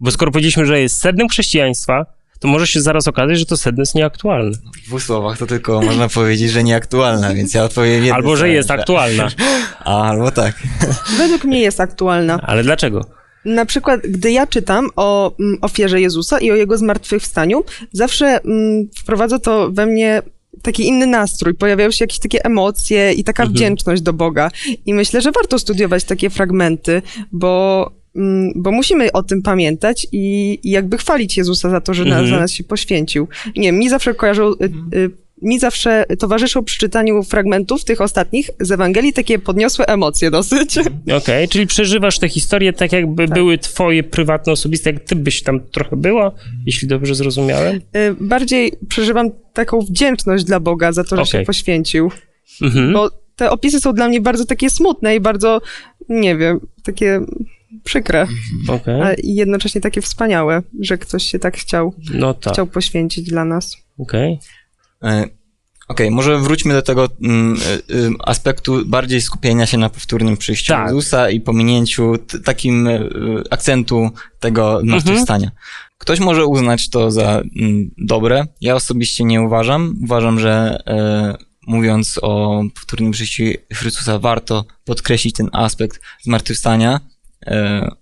Bo 0.00 0.10
skoro 0.10 0.30
powiedzieliśmy, 0.30 0.66
że 0.66 0.80
jest 0.80 1.00
sednem 1.00 1.28
chrześcijaństwa, 1.28 2.06
to 2.40 2.48
może 2.48 2.66
się 2.66 2.80
zaraz 2.80 3.08
okazać, 3.08 3.38
że 3.38 3.46
to 3.46 3.56
sedno 3.56 3.82
jest 3.82 3.94
nieaktualne. 3.94 4.56
W 4.82 4.86
dwóch 4.86 5.02
słowach 5.02 5.38
to 5.38 5.46
tylko 5.46 5.82
można 5.82 6.08
powiedzieć, 6.08 6.50
że 6.50 6.64
nieaktualna, 6.64 7.34
więc 7.34 7.54
ja 7.54 7.64
odpowiem. 7.64 8.14
Albo, 8.14 8.36
że 8.36 8.48
jest 8.48 8.70
aktualna. 8.70 9.28
albo 9.84 10.30
tak. 10.30 10.62
Według 11.18 11.44
mnie 11.44 11.60
jest 11.60 11.80
aktualna. 11.80 12.40
Ale 12.42 12.62
dlaczego? 12.62 13.04
Na 13.44 13.66
przykład, 13.66 14.00
gdy 14.00 14.32
ja 14.32 14.46
czytam 14.46 14.88
o 14.96 15.36
mm, 15.40 15.58
ofierze 15.60 16.00
Jezusa 16.00 16.38
i 16.38 16.50
o 16.50 16.54
jego 16.54 16.78
zmartwychwstaniu, 16.78 17.64
zawsze 17.92 18.26
mm, 18.26 18.88
wprowadza 18.98 19.38
to 19.38 19.70
we 19.70 19.86
mnie 19.86 20.22
taki 20.62 20.86
inny 20.88 21.06
nastrój, 21.06 21.54
pojawiają 21.54 21.90
się 21.90 22.02
jakieś 22.02 22.18
takie 22.18 22.44
emocje 22.44 23.12
i 23.12 23.24
taka 23.24 23.42
mhm. 23.42 23.54
wdzięczność 23.54 24.02
do 24.02 24.12
Boga. 24.12 24.50
I 24.86 24.94
myślę, 24.94 25.20
że 25.20 25.32
warto 25.32 25.58
studiować 25.58 26.04
takie 26.04 26.30
fragmenty, 26.30 27.02
bo, 27.32 27.90
bo 28.54 28.72
musimy 28.72 29.12
o 29.12 29.22
tym 29.22 29.42
pamiętać 29.42 30.06
i, 30.12 30.58
i 30.62 30.70
jakby 30.70 30.98
chwalić 30.98 31.36
Jezusa 31.36 31.70
za 31.70 31.80
to, 31.80 31.94
że 31.94 32.02
mhm. 32.02 32.24
na, 32.24 32.30
za 32.30 32.40
nas 32.40 32.52
się 32.52 32.64
poświęcił. 32.64 33.28
Nie, 33.56 33.72
mi 33.72 33.88
zawsze 33.88 34.14
kojarzą 34.14 34.52
y, 34.52 34.54
y, 34.94 35.10
mi 35.42 35.58
zawsze 35.58 36.04
towarzyszą 36.18 36.64
przy 36.64 36.78
czytaniu 36.78 37.22
fragmentów 37.22 37.84
tych 37.84 38.00
ostatnich 38.00 38.50
z 38.60 38.72
Ewangelii 38.72 39.12
takie 39.12 39.38
podniosłe 39.38 39.86
emocje 39.86 40.30
dosyć. 40.30 40.78
Okej, 40.78 41.16
okay, 41.16 41.48
czyli 41.48 41.66
przeżywasz 41.66 42.18
te 42.18 42.28
historie 42.28 42.72
tak, 42.72 42.92
jakby 42.92 43.26
tak. 43.26 43.34
były 43.34 43.58
twoje 43.58 44.02
prywatne, 44.02 44.52
osobiste, 44.52 44.92
jak 44.92 45.04
ty 45.04 45.16
byś 45.16 45.42
tam 45.42 45.60
trochę 45.60 45.96
była, 45.96 46.32
jeśli 46.66 46.88
dobrze 46.88 47.14
zrozumiałem? 47.14 47.76
Y, 47.76 47.80
bardziej 48.20 48.72
przeżywam 48.88 49.30
taką 49.52 49.80
wdzięczność 49.80 50.44
dla 50.44 50.60
Boga 50.60 50.92
za 50.92 51.04
to, 51.04 51.16
że 51.16 51.22
okay. 51.22 51.40
się 51.40 51.46
poświęcił. 51.46 52.10
Mhm. 52.62 52.92
Bo 52.92 53.10
te 53.36 53.50
opisy 53.50 53.80
są 53.80 53.92
dla 53.92 54.08
mnie 54.08 54.20
bardzo 54.20 54.44
takie 54.44 54.70
smutne 54.70 55.16
i 55.16 55.20
bardzo, 55.20 55.60
nie 56.08 56.36
wiem, 56.36 56.60
takie 56.82 57.20
przykre, 57.84 58.26
okay. 58.68 59.04
a 59.04 59.14
jednocześnie 59.18 59.80
takie 59.80 60.02
wspaniałe, 60.02 60.62
że 60.80 60.98
ktoś 60.98 61.24
się 61.24 61.38
tak 61.38 61.56
chciał, 61.56 61.94
no 62.14 62.34
tak. 62.34 62.52
chciał 62.52 62.66
poświęcić 62.66 63.28
dla 63.30 63.44
nas. 63.44 63.76
Okej. 63.98 64.38
Okay. 65.00 65.12
E, 65.12 65.22
okej, 65.22 65.34
okay, 65.88 66.10
może 66.10 66.38
wróćmy 66.38 66.74
do 66.74 66.82
tego 66.82 67.08
mm, 67.22 67.56
e, 67.66 67.74
e, 67.74 67.78
aspektu 68.18 68.86
bardziej 68.86 69.20
skupienia 69.20 69.66
się 69.66 69.78
na 69.78 69.90
powtórnym 69.90 70.36
przyjściu 70.36 70.72
tak. 70.72 70.86
Jezusa 70.86 71.30
i 71.30 71.40
pominięciu 71.40 72.12
takim 72.44 72.88
akcentu 73.50 74.10
tego 74.40 74.80
zmartwychwstania. 74.80 75.46
Mhm. 75.46 75.62
Ktoś 75.98 76.20
może 76.20 76.46
uznać 76.46 76.90
to 76.90 77.10
za 77.10 77.42
mm, 77.56 77.90
dobre. 77.98 78.44
Ja 78.60 78.74
osobiście 78.74 79.24
nie 79.24 79.42
uważam. 79.42 79.94
Uważam, 80.04 80.40
że 80.40 80.82
mówiąc 81.66 82.18
o 82.22 82.62
powtórnym 82.74 83.12
przyjściu 83.12 83.44
Chrystusa, 83.72 84.18
warto 84.18 84.64
podkreślić 84.84 85.34
ten 85.34 85.48
aspekt 85.52 86.00
zmartwychwstania 86.22 87.00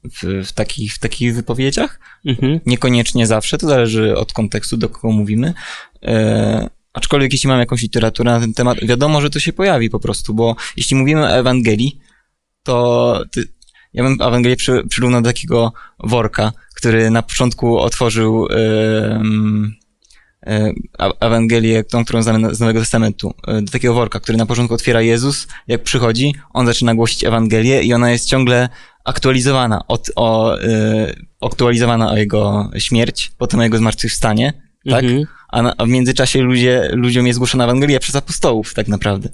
w, 0.04 0.46
w, 0.46 0.52
takich, 0.52 0.94
w 0.94 0.98
takich 0.98 1.34
wypowiedziach. 1.34 2.00
Mhm. 2.26 2.60
Niekoniecznie 2.66 3.26
zawsze, 3.26 3.58
to 3.58 3.66
zależy 3.66 4.16
od 4.16 4.32
kontekstu, 4.32 4.76
do 4.76 4.88
kogo 4.88 5.10
mówimy. 5.10 5.54
Aczkolwiek 6.92 7.32
jeśli 7.32 7.48
mam 7.48 7.60
jakąś 7.60 7.82
literaturę 7.82 8.30
na 8.30 8.40
ten 8.40 8.54
temat, 8.54 8.78
wiadomo, 8.82 9.20
że 9.20 9.30
to 9.30 9.40
się 9.40 9.52
pojawi 9.52 9.90
po 9.90 10.00
prostu, 10.00 10.34
bo 10.34 10.56
jeśli 10.76 10.96
mówimy 10.96 11.22
o 11.22 11.30
Ewangelii, 11.30 11.98
to 12.62 13.20
ty, 13.30 13.48
ja 13.92 14.02
bym 14.02 14.22
Ewangelię 14.22 14.56
przy, 14.56 14.82
przyrównał 14.88 15.22
do 15.22 15.28
takiego 15.28 15.72
worka, 15.98 16.52
który 16.74 17.10
na 17.10 17.22
początku 17.22 17.78
otworzył 17.78 18.46
yy, 18.50 19.70
Ewangelię, 21.20 21.84
tą, 21.84 22.04
którą 22.04 22.22
znamy 22.22 22.54
z 22.54 22.60
Nowego 22.60 22.80
Testamentu, 22.80 23.34
e, 23.46 23.62
do 23.62 23.72
takiego 23.72 23.94
worka, 23.94 24.20
który 24.20 24.38
na 24.38 24.46
początku 24.46 24.74
otwiera 24.74 25.02
Jezus, 25.02 25.46
jak 25.68 25.82
przychodzi, 25.82 26.34
on 26.52 26.66
zaczyna 26.66 26.94
głosić 26.94 27.24
Ewangelię 27.24 27.82
i 27.82 27.94
ona 27.94 28.10
jest 28.10 28.28
ciągle 28.28 28.68
aktualizowana, 29.04 29.86
od, 29.88 30.10
o, 30.16 30.56
yy, 30.62 31.14
aktualizowana 31.42 32.10
o 32.10 32.16
jego 32.16 32.70
śmierć, 32.78 33.32
potem 33.38 33.60
o 33.60 33.62
jego 33.62 33.78
zmartwychwstanie, 33.78 34.52
tak? 34.90 35.04
Mhm. 35.04 35.24
A, 35.48 35.62
na, 35.62 35.74
a 35.78 35.84
w 35.84 35.88
międzyczasie 35.88 36.42
ludzie, 36.42 36.88
ludziom 36.92 37.26
jest 37.26 37.38
głoszona 37.38 37.64
Ewangelia 37.64 38.00
przez 38.00 38.16
apostołów, 38.16 38.74
tak 38.74 38.88
naprawdę. 38.88 39.28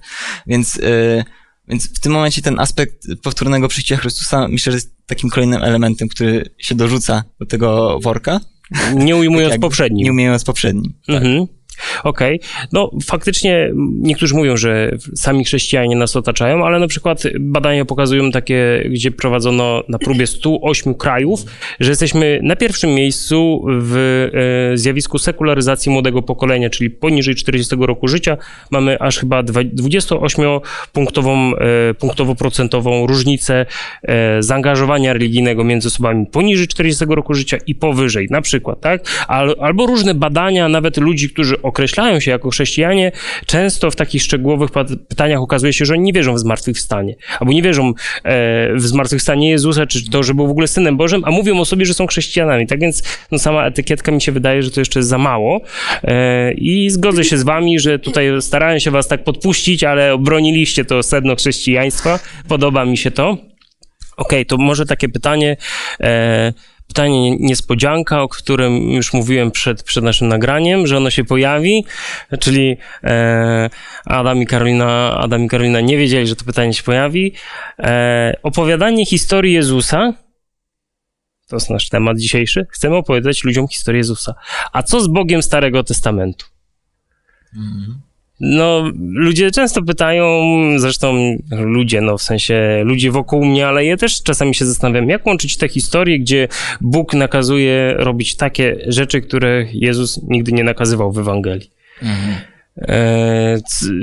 Więc, 0.46 0.76
y, 0.76 1.24
więc 1.68 1.96
w 1.96 2.00
tym 2.00 2.12
momencie 2.12 2.42
ten 2.42 2.60
aspekt 2.60 3.06
powtórnego 3.22 3.68
przyjścia 3.68 3.96
Chrystusa 3.96 4.48
myślę, 4.48 4.72
że 4.72 4.76
jest 4.76 4.96
takim 5.06 5.30
kolejnym 5.30 5.62
elementem, 5.62 6.08
który 6.08 6.50
się 6.58 6.74
dorzuca 6.74 7.24
do 7.40 7.46
tego 7.46 8.00
worka, 8.00 8.40
Nie 8.94 9.16
ujmując 9.16 9.52
jak- 9.52 9.60
poprzednim. 9.60 10.04
nie 10.04 10.10
umiejąc 10.10 10.44
poprzednim. 10.44 10.92
Tak. 11.06 11.16
Mhm. 11.16 11.46
Okej. 12.04 12.40
No 12.72 12.90
faktycznie 13.04 13.70
niektórzy 13.98 14.34
mówią, 14.34 14.56
że 14.56 14.96
sami 15.14 15.44
chrześcijanie 15.44 15.96
nas 15.96 16.16
otaczają, 16.16 16.66
ale 16.66 16.78
na 16.78 16.86
przykład 16.86 17.22
badania 17.40 17.84
pokazują 17.84 18.30
takie, 18.30 18.84
gdzie 18.90 19.10
prowadzono 19.10 19.82
na 19.88 19.98
próbie 19.98 20.26
108 20.26 20.94
krajów, 20.94 21.44
że 21.80 21.90
jesteśmy 21.90 22.40
na 22.42 22.56
pierwszym 22.56 22.90
miejscu 22.90 23.64
w 23.68 23.96
e, 24.72 24.78
zjawisku 24.78 25.18
sekularyzacji 25.18 25.92
młodego 25.92 26.22
pokolenia, 26.22 26.70
czyli 26.70 26.90
poniżej 26.90 27.34
40 27.34 27.76
roku 27.80 28.08
życia 28.08 28.36
mamy 28.70 28.98
aż 29.00 29.18
chyba 29.18 29.42
dwa- 29.42 29.60
28-punktową 29.60 31.52
e, 31.54 31.94
punktowo-procentową 31.94 33.06
różnicę 33.06 33.66
e, 34.02 34.42
zaangażowania 34.42 35.12
religijnego 35.12 35.64
między 35.64 35.88
osobami 35.88 36.26
poniżej 36.26 36.68
40 36.68 37.04
roku 37.08 37.34
życia 37.34 37.58
i 37.66 37.74
powyżej, 37.74 38.26
na 38.30 38.40
przykład, 38.40 38.80
tak? 38.80 39.26
Al, 39.28 39.54
albo 39.60 39.86
różne 39.86 40.14
badania, 40.14 40.68
nawet 40.68 40.96
ludzi, 40.96 41.30
którzy 41.30 41.62
określają 41.70 42.20
się 42.20 42.30
jako 42.30 42.50
chrześcijanie, 42.50 43.12
często 43.46 43.90
w 43.90 43.96
takich 43.96 44.22
szczegółowych 44.22 44.70
pytaniach 45.08 45.40
okazuje 45.40 45.72
się, 45.72 45.84
że 45.84 45.94
oni 45.94 46.02
nie 46.02 46.12
wierzą 46.12 46.34
w 46.34 46.38
zmartwychwstanie, 46.38 47.14
albo 47.40 47.52
nie 47.52 47.62
wierzą 47.62 47.88
e, 47.88 48.74
w 48.74 48.80
zmartwychwstanie 48.80 49.50
Jezusa, 49.50 49.86
czy 49.86 50.10
to, 50.10 50.22
że 50.22 50.34
był 50.34 50.46
w 50.46 50.50
ogóle 50.50 50.68
Synem 50.68 50.96
Bożym, 50.96 51.24
a 51.24 51.30
mówią 51.30 51.60
o 51.60 51.64
sobie, 51.64 51.86
że 51.86 51.94
są 51.94 52.06
chrześcijanami. 52.06 52.66
Tak 52.66 52.80
więc 52.80 53.02
no, 53.32 53.38
sama 53.38 53.66
etykietka 53.66 54.12
mi 54.12 54.22
się 54.22 54.32
wydaje, 54.32 54.62
że 54.62 54.70
to 54.70 54.80
jeszcze 54.80 54.98
jest 54.98 55.08
za 55.08 55.18
mało 55.18 55.60
e, 56.04 56.52
i 56.52 56.90
zgodzę 56.90 57.24
się 57.24 57.38
z 57.38 57.42
wami, 57.42 57.78
że 57.78 57.98
tutaj 57.98 58.30
starałem 58.40 58.80
się 58.80 58.90
was 58.90 59.08
tak 59.08 59.24
podpuścić, 59.24 59.84
ale 59.84 60.14
obroniliście 60.14 60.84
to 60.84 61.02
sedno 61.02 61.36
chrześcijaństwa. 61.36 62.18
Podoba 62.48 62.84
mi 62.84 62.96
się 62.96 63.10
to. 63.10 63.36
Okej, 64.16 64.46
to 64.46 64.56
może 64.56 64.86
takie 64.86 65.08
pytanie, 65.08 65.56
e, 66.00 66.52
pytanie 66.90 67.36
niespodzianka, 67.36 68.22
o 68.22 68.28
którym 68.28 68.90
już 68.90 69.12
mówiłem 69.12 69.50
przed, 69.50 69.82
przed 69.82 70.04
naszym 70.04 70.28
nagraniem, 70.28 70.86
że 70.86 70.96
ono 70.96 71.10
się 71.10 71.24
pojawi, 71.24 71.84
czyli 72.40 72.76
e, 73.04 73.70
Adam, 74.04 74.42
i 74.42 74.46
Karolina, 74.46 75.18
Adam 75.18 75.44
i 75.44 75.48
Karolina 75.48 75.80
nie 75.80 75.96
wiedzieli, 75.96 76.26
że 76.26 76.36
to 76.36 76.44
pytanie 76.44 76.74
się 76.74 76.82
pojawi. 76.82 77.32
E, 77.78 78.38
opowiadanie 78.42 79.06
historii 79.06 79.52
Jezusa, 79.52 80.12
to 81.48 81.56
jest 81.56 81.70
nasz 81.70 81.88
temat 81.88 82.18
dzisiejszy, 82.18 82.66
chcemy 82.70 82.96
opowiadać 82.96 83.44
ludziom 83.44 83.68
historię 83.68 83.98
Jezusa. 83.98 84.34
A 84.72 84.82
co 84.82 85.00
z 85.00 85.08
Bogiem 85.08 85.42
Starego 85.42 85.84
Testamentu? 85.84 86.46
No, 88.40 88.84
ludzie 89.00 89.50
często 89.50 89.82
pytają, 89.82 90.42
zresztą 90.76 91.36
ludzie, 91.50 92.00
no 92.00 92.18
w 92.18 92.22
sensie 92.22 92.82
ludzie 92.84 93.10
wokół 93.10 93.44
mnie, 93.44 93.66
ale 93.66 93.84
ja 93.84 93.96
też 93.96 94.22
czasami 94.22 94.54
się 94.54 94.64
zastanawiam, 94.64 95.08
jak 95.08 95.26
łączyć 95.26 95.56
te 95.56 95.68
historie, 95.68 96.18
gdzie 96.18 96.48
Bóg 96.80 97.14
nakazuje 97.14 97.94
robić 97.96 98.36
takie 98.36 98.76
rzeczy, 98.86 99.20
które 99.20 99.64
Jezus 99.72 100.20
nigdy 100.28 100.52
nie 100.52 100.64
nakazywał 100.64 101.12
w 101.12 101.18
Ewangelii. 101.18 101.70
C- 102.00 102.59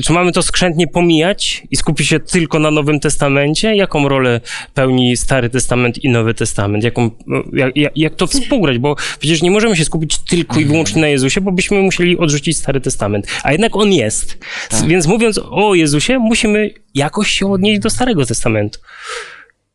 czy 0.04 0.14
mamy 0.14 0.32
to 0.32 0.44
skrzętnie 0.44 0.88
pomijać 0.88 1.64
i 1.72 1.76
skupić 1.76 2.08
się 2.08 2.20
tylko 2.20 2.60
na 2.60 2.72
Nowym 2.72 3.00
Testamencie? 3.00 3.76
Jaką 3.76 4.10
rolę 4.10 4.42
pełni 4.74 5.18
Stary 5.18 5.50
Testament 5.50 6.04
i 6.04 6.10
Nowy 6.10 6.34
Testament? 6.34 6.84
Jaką, 6.84 7.12
jak, 7.54 7.78
jak, 7.78 7.92
jak 7.96 8.16
to 8.16 8.28
współgrać? 8.28 8.78
Bo 8.78 8.96
przecież 9.20 9.42
nie 9.42 9.52
możemy 9.52 9.76
się 9.76 9.86
skupić 9.86 10.18
tylko 10.18 10.60
i 10.60 10.66
wyłącznie 10.66 11.02
na 11.02 11.08
Jezusie, 11.08 11.42
bo 11.42 11.52
byśmy 11.52 11.82
musieli 11.82 12.18
odrzucić 12.18 12.58
Stary 12.58 12.82
Testament. 12.82 13.28
A 13.44 13.52
jednak 13.52 13.76
on 13.76 13.94
jest. 13.94 14.38
Tak. 14.70 14.88
Więc 14.88 15.08
mówiąc 15.08 15.40
o 15.52 15.76
Jezusie, 15.76 16.20
musimy 16.20 16.70
jakoś 16.96 17.30
się 17.32 17.52
odnieść 17.52 17.80
do 17.82 17.90
Starego 17.90 18.26
Testamentu. 18.26 18.80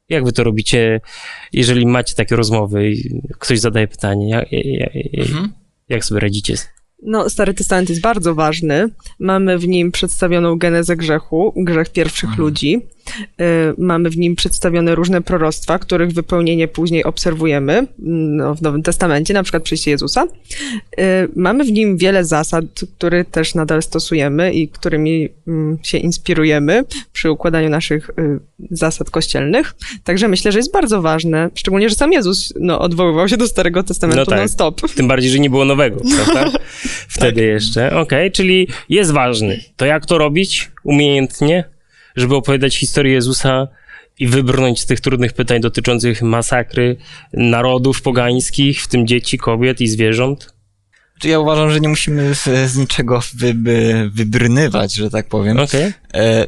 Jak 0.08 0.24
wy 0.24 0.32
to 0.32 0.44
robicie, 0.44 1.00
jeżeli 1.52 1.86
macie 1.86 2.14
takie 2.14 2.36
rozmowy 2.36 2.90
i 2.90 3.20
ktoś 3.38 3.60
zadaje 3.60 3.88
pytanie? 3.88 4.28
Jak, 4.28 4.52
jak, 4.52 4.90
jak, 5.12 5.26
Mhm. 5.28 5.52
jak 5.88 6.04
sobie 6.04 6.20
radzicie? 6.20 6.54
No, 7.02 7.30
Stary 7.30 7.54
Testament 7.54 7.88
jest 7.88 8.00
bardzo 8.00 8.34
ważny. 8.34 8.88
Mamy 9.18 9.58
w 9.58 9.68
nim 9.68 9.92
przedstawioną 9.92 10.58
genezę 10.58 10.96
grzechu, 10.96 11.52
grzech 11.56 11.88
pierwszych 11.92 12.36
ludzi. 12.36 12.80
Y, 13.40 13.44
Mamy 13.78 14.10
w 14.10 14.16
nim 14.16 14.36
przedstawione 14.36 14.94
różne 14.94 15.22
proroctwa, 15.22 15.78
których 15.78 16.12
wypełnienie 16.12 16.68
później 16.68 17.04
obserwujemy 17.04 17.72
mm, 17.72 18.36
no, 18.36 18.54
w 18.54 18.62
Nowym 18.62 18.82
Testamencie, 18.82 19.34
na 19.34 19.42
przykład 19.42 19.62
przyjście 19.62 19.90
Jezusa. 19.90 20.24
Y, 20.24 21.28
Mamy 21.36 21.64
w 21.64 21.72
nim 21.72 21.96
wiele 21.96 22.24
zasad, 22.24 22.64
które 22.98 23.24
też 23.24 23.54
nadal 23.54 23.82
stosujemy 23.82 24.52
i 24.52 24.68
którymi 24.68 25.28
mm, 25.48 25.78
się 25.82 25.98
inspirujemy 25.98 26.84
przy 27.12 27.30
układaniu 27.30 27.68
naszych 27.68 28.10
y, 28.10 28.40
zasad 28.70 29.10
kościelnych. 29.10 29.74
Także 30.04 30.28
myślę, 30.28 30.52
że 30.52 30.58
jest 30.58 30.72
bardzo 30.72 31.02
ważne, 31.02 31.50
szczególnie, 31.54 31.88
że 31.88 31.94
sam 31.94 32.12
Jezus 32.12 32.52
no, 32.60 32.80
odwoływał 32.80 33.28
się 33.28 33.36
do 33.36 33.46
Starego 33.46 33.82
Testamentu 33.82 34.20
No 34.20 34.26
tak. 34.26 34.38
non-stop. 34.38 34.80
Tym 34.94 35.08
bardziej, 35.08 35.30
że 35.30 35.38
nie 35.38 35.50
było 35.50 35.64
nowego, 35.64 36.00
prawda? 36.16 36.58
Wtedy 37.08 37.44
jeszcze. 37.44 37.96
Okej, 37.96 38.32
czyli 38.32 38.68
jest 38.88 39.10
ważny. 39.10 39.60
To 39.76 39.86
jak 39.86 40.06
to 40.06 40.18
robić 40.18 40.70
umiejętnie, 40.84 41.64
żeby 42.16 42.36
opowiadać 42.36 42.76
historię 42.76 43.12
Jezusa 43.12 43.68
i 44.18 44.26
wybrnąć 44.26 44.80
z 44.80 44.86
tych 44.86 45.00
trudnych 45.00 45.32
pytań 45.32 45.60
dotyczących 45.60 46.22
masakry 46.22 46.96
narodów 47.32 48.02
pogańskich, 48.02 48.82
w 48.82 48.88
tym 48.88 49.06
dzieci, 49.06 49.38
kobiet 49.38 49.80
i 49.80 49.88
zwierząt? 49.88 50.54
Czy 51.20 51.28
ja 51.28 51.38
uważam, 51.38 51.70
że 51.70 51.80
nie 51.80 51.88
musimy 51.88 52.34
z, 52.34 52.76
niczego 52.76 53.20
wyby, 53.34 54.10
wybrnywać, 54.14 54.94
że 54.94 55.10
tak 55.10 55.28
powiem. 55.28 55.60
Okej. 55.60 55.92
E, 56.14 56.46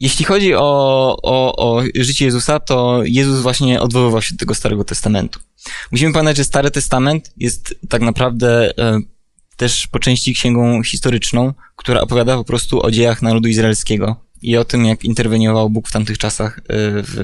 jeśli 0.00 0.24
chodzi 0.24 0.54
o, 0.54 1.16
o, 1.22 1.56
o 1.56 1.82
życie 1.94 2.24
Jezusa, 2.24 2.60
to 2.60 3.00
Jezus 3.04 3.40
właśnie 3.40 3.80
odwoływał 3.80 4.22
się 4.22 4.34
do 4.34 4.38
tego 4.38 4.54
Starego 4.54 4.84
Testamentu. 4.84 5.40
Musimy 5.92 6.12
pamiętać, 6.12 6.36
że 6.36 6.44
Stary 6.44 6.70
Testament 6.70 7.32
jest 7.36 7.74
tak 7.88 8.02
naprawdę 8.02 8.78
e, 8.78 9.00
też 9.56 9.86
po 9.86 9.98
części 9.98 10.34
księgą 10.34 10.82
historyczną, 10.82 11.54
która 11.76 12.00
opowiada 12.00 12.36
po 12.36 12.44
prostu 12.44 12.82
o 12.82 12.90
dziejach 12.90 13.22
narodu 13.22 13.48
izraelskiego 13.48 14.25
i 14.42 14.56
o 14.56 14.64
tym, 14.64 14.84
jak 14.84 15.04
interweniował 15.04 15.70
Bóg 15.70 15.88
w 15.88 15.92
tamtych 15.92 16.18
czasach. 16.18 16.58
e, 16.58 16.62
w, 17.02 17.18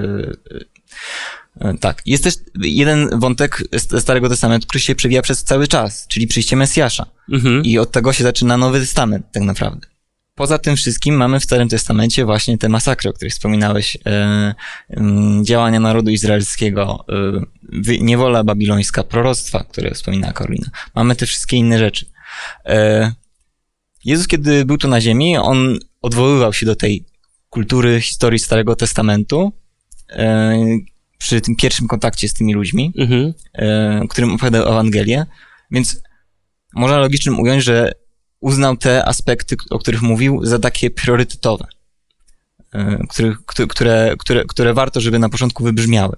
e, 1.60 1.74
tak. 1.80 2.02
Jest 2.06 2.24
też 2.24 2.34
jeden 2.54 3.20
wątek 3.20 3.62
Starego 3.98 4.28
Testamentu, 4.28 4.66
który 4.66 4.80
się 4.80 4.94
przewija 4.94 5.22
przez 5.22 5.44
cały 5.44 5.68
czas, 5.68 6.06
czyli 6.08 6.26
przyjście 6.26 6.56
Mesjasza. 6.56 7.06
Mhm. 7.32 7.64
I 7.64 7.78
od 7.78 7.92
tego 7.92 8.12
się 8.12 8.24
zaczyna 8.24 8.56
Nowy 8.56 8.80
Testament, 8.80 9.26
tak 9.32 9.42
naprawdę. 9.42 9.92
Poza 10.34 10.58
tym 10.58 10.76
wszystkim 10.76 11.14
mamy 11.14 11.40
w 11.40 11.44
Starym 11.44 11.68
Testamencie 11.68 12.24
właśnie 12.24 12.58
te 12.58 12.68
masakry, 12.68 13.10
o 13.10 13.12
których 13.12 13.32
wspominałeś, 13.32 13.96
e, 14.06 14.54
mm, 14.90 15.44
działania 15.44 15.80
narodu 15.80 16.10
izraelskiego, 16.10 17.04
e, 17.08 17.98
niewola 18.00 18.44
babilońska, 18.44 19.02
proroctwa, 19.02 19.64
które 19.64 19.90
wspominała 19.90 20.32
Karolina. 20.32 20.70
Mamy 20.94 21.16
te 21.16 21.26
wszystkie 21.26 21.56
inne 21.56 21.78
rzeczy. 21.78 22.06
E, 22.66 23.12
Jezus, 24.04 24.28
kiedy 24.28 24.64
był 24.64 24.78
tu 24.78 24.88
na 24.88 25.00
ziemi, 25.00 25.36
on 25.36 25.78
odwoływał 26.02 26.52
się 26.52 26.66
do 26.66 26.76
tej 26.76 27.04
kultury, 27.50 28.00
historii 28.00 28.38
Starego 28.38 28.76
Testamentu 28.76 29.52
e, 30.10 30.56
przy 31.18 31.40
tym 31.40 31.56
pierwszym 31.56 31.88
kontakcie 31.88 32.28
z 32.28 32.34
tymi 32.34 32.54
ludźmi 32.54 32.92
Mhm. 32.98 33.32
e, 33.54 34.02
którym 34.10 34.32
opowiadał 34.34 34.68
Ewangelię, 34.68 35.26
więc 35.70 36.02
można 36.74 36.98
logicznym 36.98 37.40
ująć, 37.40 37.64
że 37.64 37.92
uznał 38.40 38.76
te 38.76 39.04
aspekty, 39.04 39.56
o 39.70 39.78
których 39.78 40.02
mówił, 40.02 40.40
za 40.44 40.58
takie 40.58 40.90
priorytetowe, 40.90 41.66
e, 42.74 42.98
których, 43.10 43.38
któ- 43.46 43.66
które, 43.68 44.14
które, 44.18 44.44
które 44.44 44.74
warto, 44.74 45.00
żeby 45.00 45.18
na 45.18 45.28
początku 45.28 45.64
wybrzmiały. 45.64 46.16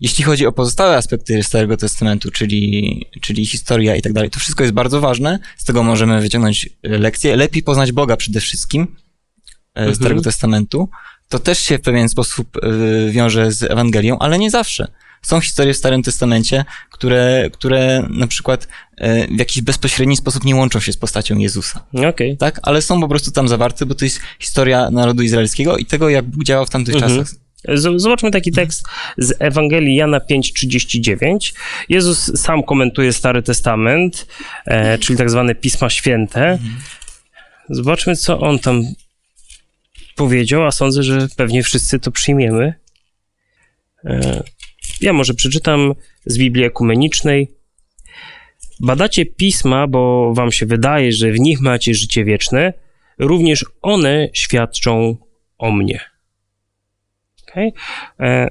Jeśli 0.00 0.24
chodzi 0.24 0.46
o 0.46 0.52
pozostałe 0.52 0.96
aspekty 0.96 1.42
Starego 1.42 1.76
Testamentu, 1.76 2.30
czyli, 2.30 3.06
czyli 3.20 3.46
historia 3.46 3.96
i 3.96 4.02
tak 4.02 4.12
dalej, 4.12 4.30
to 4.30 4.40
wszystko 4.40 4.62
jest 4.64 4.74
bardzo 4.74 5.00
ważne, 5.00 5.38
z 5.56 5.64
tego 5.64 5.82
możemy 5.82 6.20
wyciągnąć 6.20 6.68
lekcje. 6.82 7.36
Lepiej 7.36 7.62
poznać 7.62 7.92
Boga 7.92 8.16
przede 8.16 8.40
wszystkim 8.40 8.96
Mhm. 9.74 9.94
Starego 9.96 10.20
Testamentu. 10.22 10.88
To 11.28 11.38
też 11.38 11.58
się 11.58 11.78
w 11.78 11.80
pewien 11.80 12.08
sposób 12.08 12.56
e, 12.56 13.10
wiąże 13.10 13.52
z 13.52 13.62
Ewangelią, 13.62 14.18
ale 14.18 14.38
nie 14.38 14.50
zawsze. 14.50 14.88
Są 15.22 15.40
historie 15.40 15.74
w 15.74 15.76
Starym 15.76 16.02
Testamencie, 16.02 16.64
które, 16.90 17.50
które 17.52 18.06
na 18.10 18.26
przykład 18.26 18.68
e, 18.96 19.26
w 19.26 19.38
jakiś 19.38 19.62
bezpośredni 19.62 20.16
sposób 20.16 20.44
nie 20.44 20.56
łączą 20.56 20.80
się 20.80 20.92
z 20.92 20.96
postacią 20.96 21.38
Jezusa, 21.38 21.84
Okej. 22.08 22.36
tak? 22.36 22.60
Ale 22.62 22.82
są 22.82 23.00
po 23.00 23.08
prostu 23.08 23.30
tam 23.30 23.48
zawarte, 23.48 23.86
bo 23.86 23.94
to 23.94 24.04
jest 24.04 24.20
historia 24.38 24.90
narodu 24.90 25.22
izraelskiego 25.22 25.76
i 25.76 25.84
tego, 25.84 26.08
jak 26.08 26.24
Bóg 26.24 26.44
działał 26.44 26.66
w 26.66 26.70
tamtych 26.70 26.94
Mhm. 26.94 27.18
czasach. 27.18 27.34
Zobaczmy 27.96 28.30
taki 28.30 28.52
tekst 28.52 28.84
z 29.18 29.34
Ewangelii 29.38 29.94
Jana 29.96 30.18
5:39. 30.20 31.54
Jezus 31.88 32.40
sam 32.40 32.62
komentuje 32.62 33.12
Stary 33.12 33.42
Testament, 33.42 34.26
e, 34.66 34.98
czyli 34.98 35.18
tak 35.18 35.30
zwane 35.30 35.54
Pisma 35.54 35.90
Święte. 35.90 36.58
Zobaczmy, 37.70 38.16
co 38.16 38.40
on 38.40 38.58
tam 38.58 38.82
powiedział, 40.16 40.66
a 40.66 40.70
sądzę, 40.70 41.02
że 41.02 41.28
pewnie 41.36 41.62
wszyscy 41.62 41.98
to 41.98 42.10
przyjmiemy. 42.10 42.74
E, 44.04 44.42
ja 45.00 45.12
może 45.12 45.34
przeczytam 45.34 45.94
z 46.26 46.38
Biblii 46.38 46.64
Ekumenicznej. 46.64 47.50
badacie 48.80 49.26
pisma, 49.26 49.86
bo 49.86 50.32
wam 50.34 50.52
się 50.52 50.66
wydaje, 50.66 51.12
że 51.12 51.32
w 51.32 51.40
nich 51.40 51.60
macie 51.60 51.94
życie 51.94 52.24
wieczne, 52.24 52.72
również 53.18 53.64
one 53.82 54.28
świadczą 54.32 55.16
o 55.58 55.72
mnie. 55.72 56.00
Okay? 57.42 57.72
E, 58.20 58.48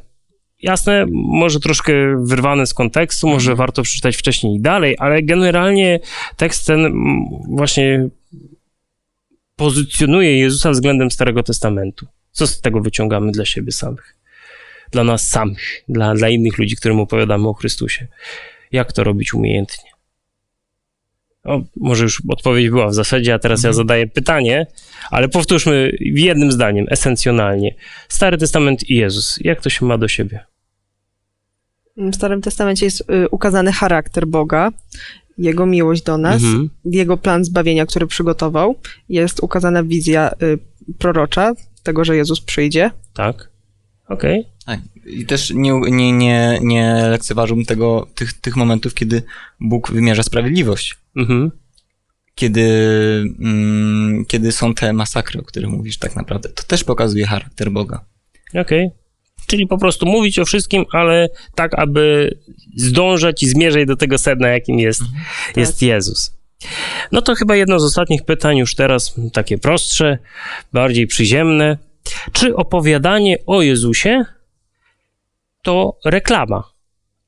jasne, 0.62 1.06
może 1.12 1.60
troszkę 1.60 1.94
wyrwane 2.26 2.66
z 2.66 2.74
kontekstu, 2.74 3.28
może 3.28 3.56
warto 3.56 3.84
przeczytać 3.84 4.18
wcześniej 4.18 4.56
i 4.56 4.62
dalej, 4.62 4.96
ale 5.00 5.24
generalnie 5.24 6.00
tekst 6.38 6.68
ten 6.68 6.94
właśnie 7.50 8.10
pozycjonuje 9.62 10.38
Jezusa 10.38 10.72
względem 10.72 11.12
Starego 11.12 11.44
Testamentu. 11.44 12.08
Co 12.32 12.48
z 12.48 12.62
tego 12.62 12.82
wyciągamy 12.82 13.32
dla 13.32 13.46
siebie 13.46 13.72
samych? 13.72 14.16
Dla 14.92 15.04
nas 15.04 15.28
samych, 15.30 15.84
dla, 15.90 16.14
dla 16.14 16.30
innych 16.30 16.58
ludzi, 16.58 16.76
którym 16.76 17.00
opowiadamy 17.00 17.48
o 17.48 17.54
Chrystusie. 17.54 18.08
Jak 18.72 18.92
to 18.94 19.04
robić 19.04 19.34
umiejętnie? 19.34 19.90
O, 21.44 21.62
może 21.76 22.04
już 22.04 22.22
odpowiedź 22.30 22.70
była 22.70 22.88
w 22.88 22.94
zasadzie, 22.94 23.34
a 23.34 23.40
teraz 23.40 23.60
mhm. 23.60 23.70
ja 23.70 23.74
zadaję 23.74 24.08
pytanie, 24.08 24.68
ale 25.12 25.30
powtórzmy 25.30 25.92
jednym 26.00 26.52
zdaniem, 26.52 26.86
esencjonalnie. 26.90 27.76
Stary 28.10 28.38
Testament 28.38 28.90
i 28.90 28.96
Jezus, 28.96 29.40
jak 29.42 29.62
to 29.62 29.70
się 29.70 29.86
ma 29.86 29.98
do 29.98 30.08
siebie? 30.08 30.40
W 31.98 32.16
Starym 32.16 32.42
Testamencie 32.42 32.86
jest 32.86 33.02
y, 33.02 33.30
ukazany 33.30 33.72
charakter 33.72 34.28
Boga, 34.28 34.72
Jego 35.42 35.66
miłość 35.66 36.04
do 36.04 36.18
nas, 36.18 36.44
mhm. 36.44 36.70
Jego 36.86 37.18
plan 37.18 37.46
zbawienia, 37.46 37.86
który 37.86 38.08
przygotował. 38.08 38.76
Jest 39.10 39.40
ukazana 39.44 39.84
wizja 39.84 40.32
y, 40.44 40.60
prorocza 40.98 41.54
tego, 41.84 42.06
że 42.06 42.16
Jezus 42.16 42.42
przyjdzie. 42.42 42.92
Tak, 43.14 43.50
okej. 44.08 44.40
Okay. 44.40 44.52
Tak. 44.66 44.80
I 45.06 45.26
też 45.26 45.52
nie, 45.56 45.80
nie, 45.80 46.12
nie, 46.12 46.60
nie 46.62 47.08
lekceważyłbym 47.10 47.66
tego, 47.66 48.08
tych, 48.16 48.34
tych 48.34 48.56
momentów, 48.56 48.94
kiedy 48.94 49.24
Bóg 49.60 49.92
wymierza 49.92 50.24
sprawiedliwość. 50.24 50.98
Mhm. 51.16 51.52
Kiedy, 52.36 52.62
mm, 53.40 54.26
kiedy 54.26 54.52
są 54.52 54.74
te 54.74 54.94
masakry, 54.94 55.40
o 55.40 55.44
których 55.44 55.70
mówisz 55.70 55.98
tak 55.98 56.16
naprawdę. 56.16 56.50
To 56.50 56.64
też 56.64 56.84
pokazuje 56.84 57.26
charakter 57.28 57.72
Boga. 57.72 58.06
Okej. 58.50 58.62
Okay. 58.62 59.01
Czyli 59.52 59.68
po 59.68 59.78
prostu 59.78 60.06
mówić 60.06 60.40
o 60.40 60.46
wszystkim, 60.46 60.86
ale 60.92 61.30
tak, 61.56 61.80
aby 61.80 62.36
zdążać 62.76 63.44
i 63.44 63.48
zmierzać 63.48 63.88
do 63.88 63.96
tego 63.96 64.18
sedna, 64.18 64.48
jakim 64.48 64.80
jest, 64.80 65.02
mhm. 65.02 65.22
jest 65.56 65.74
tak. 65.74 65.82
Jezus. 65.82 66.38
No 67.12 67.22
to 67.22 67.36
chyba 67.36 67.56
jedno 67.56 67.80
z 67.80 67.84
ostatnich 67.84 68.26
pytań, 68.26 68.58
już 68.58 68.76
teraz 68.76 69.16
takie 69.34 69.58
prostsze, 69.58 70.18
bardziej 70.74 71.08
przyziemne. 71.08 71.78
Czy 72.32 72.56
opowiadanie 72.56 73.38
o 73.46 73.62
Jezusie 73.62 74.26
to 75.62 75.98
reklama, 76.06 76.64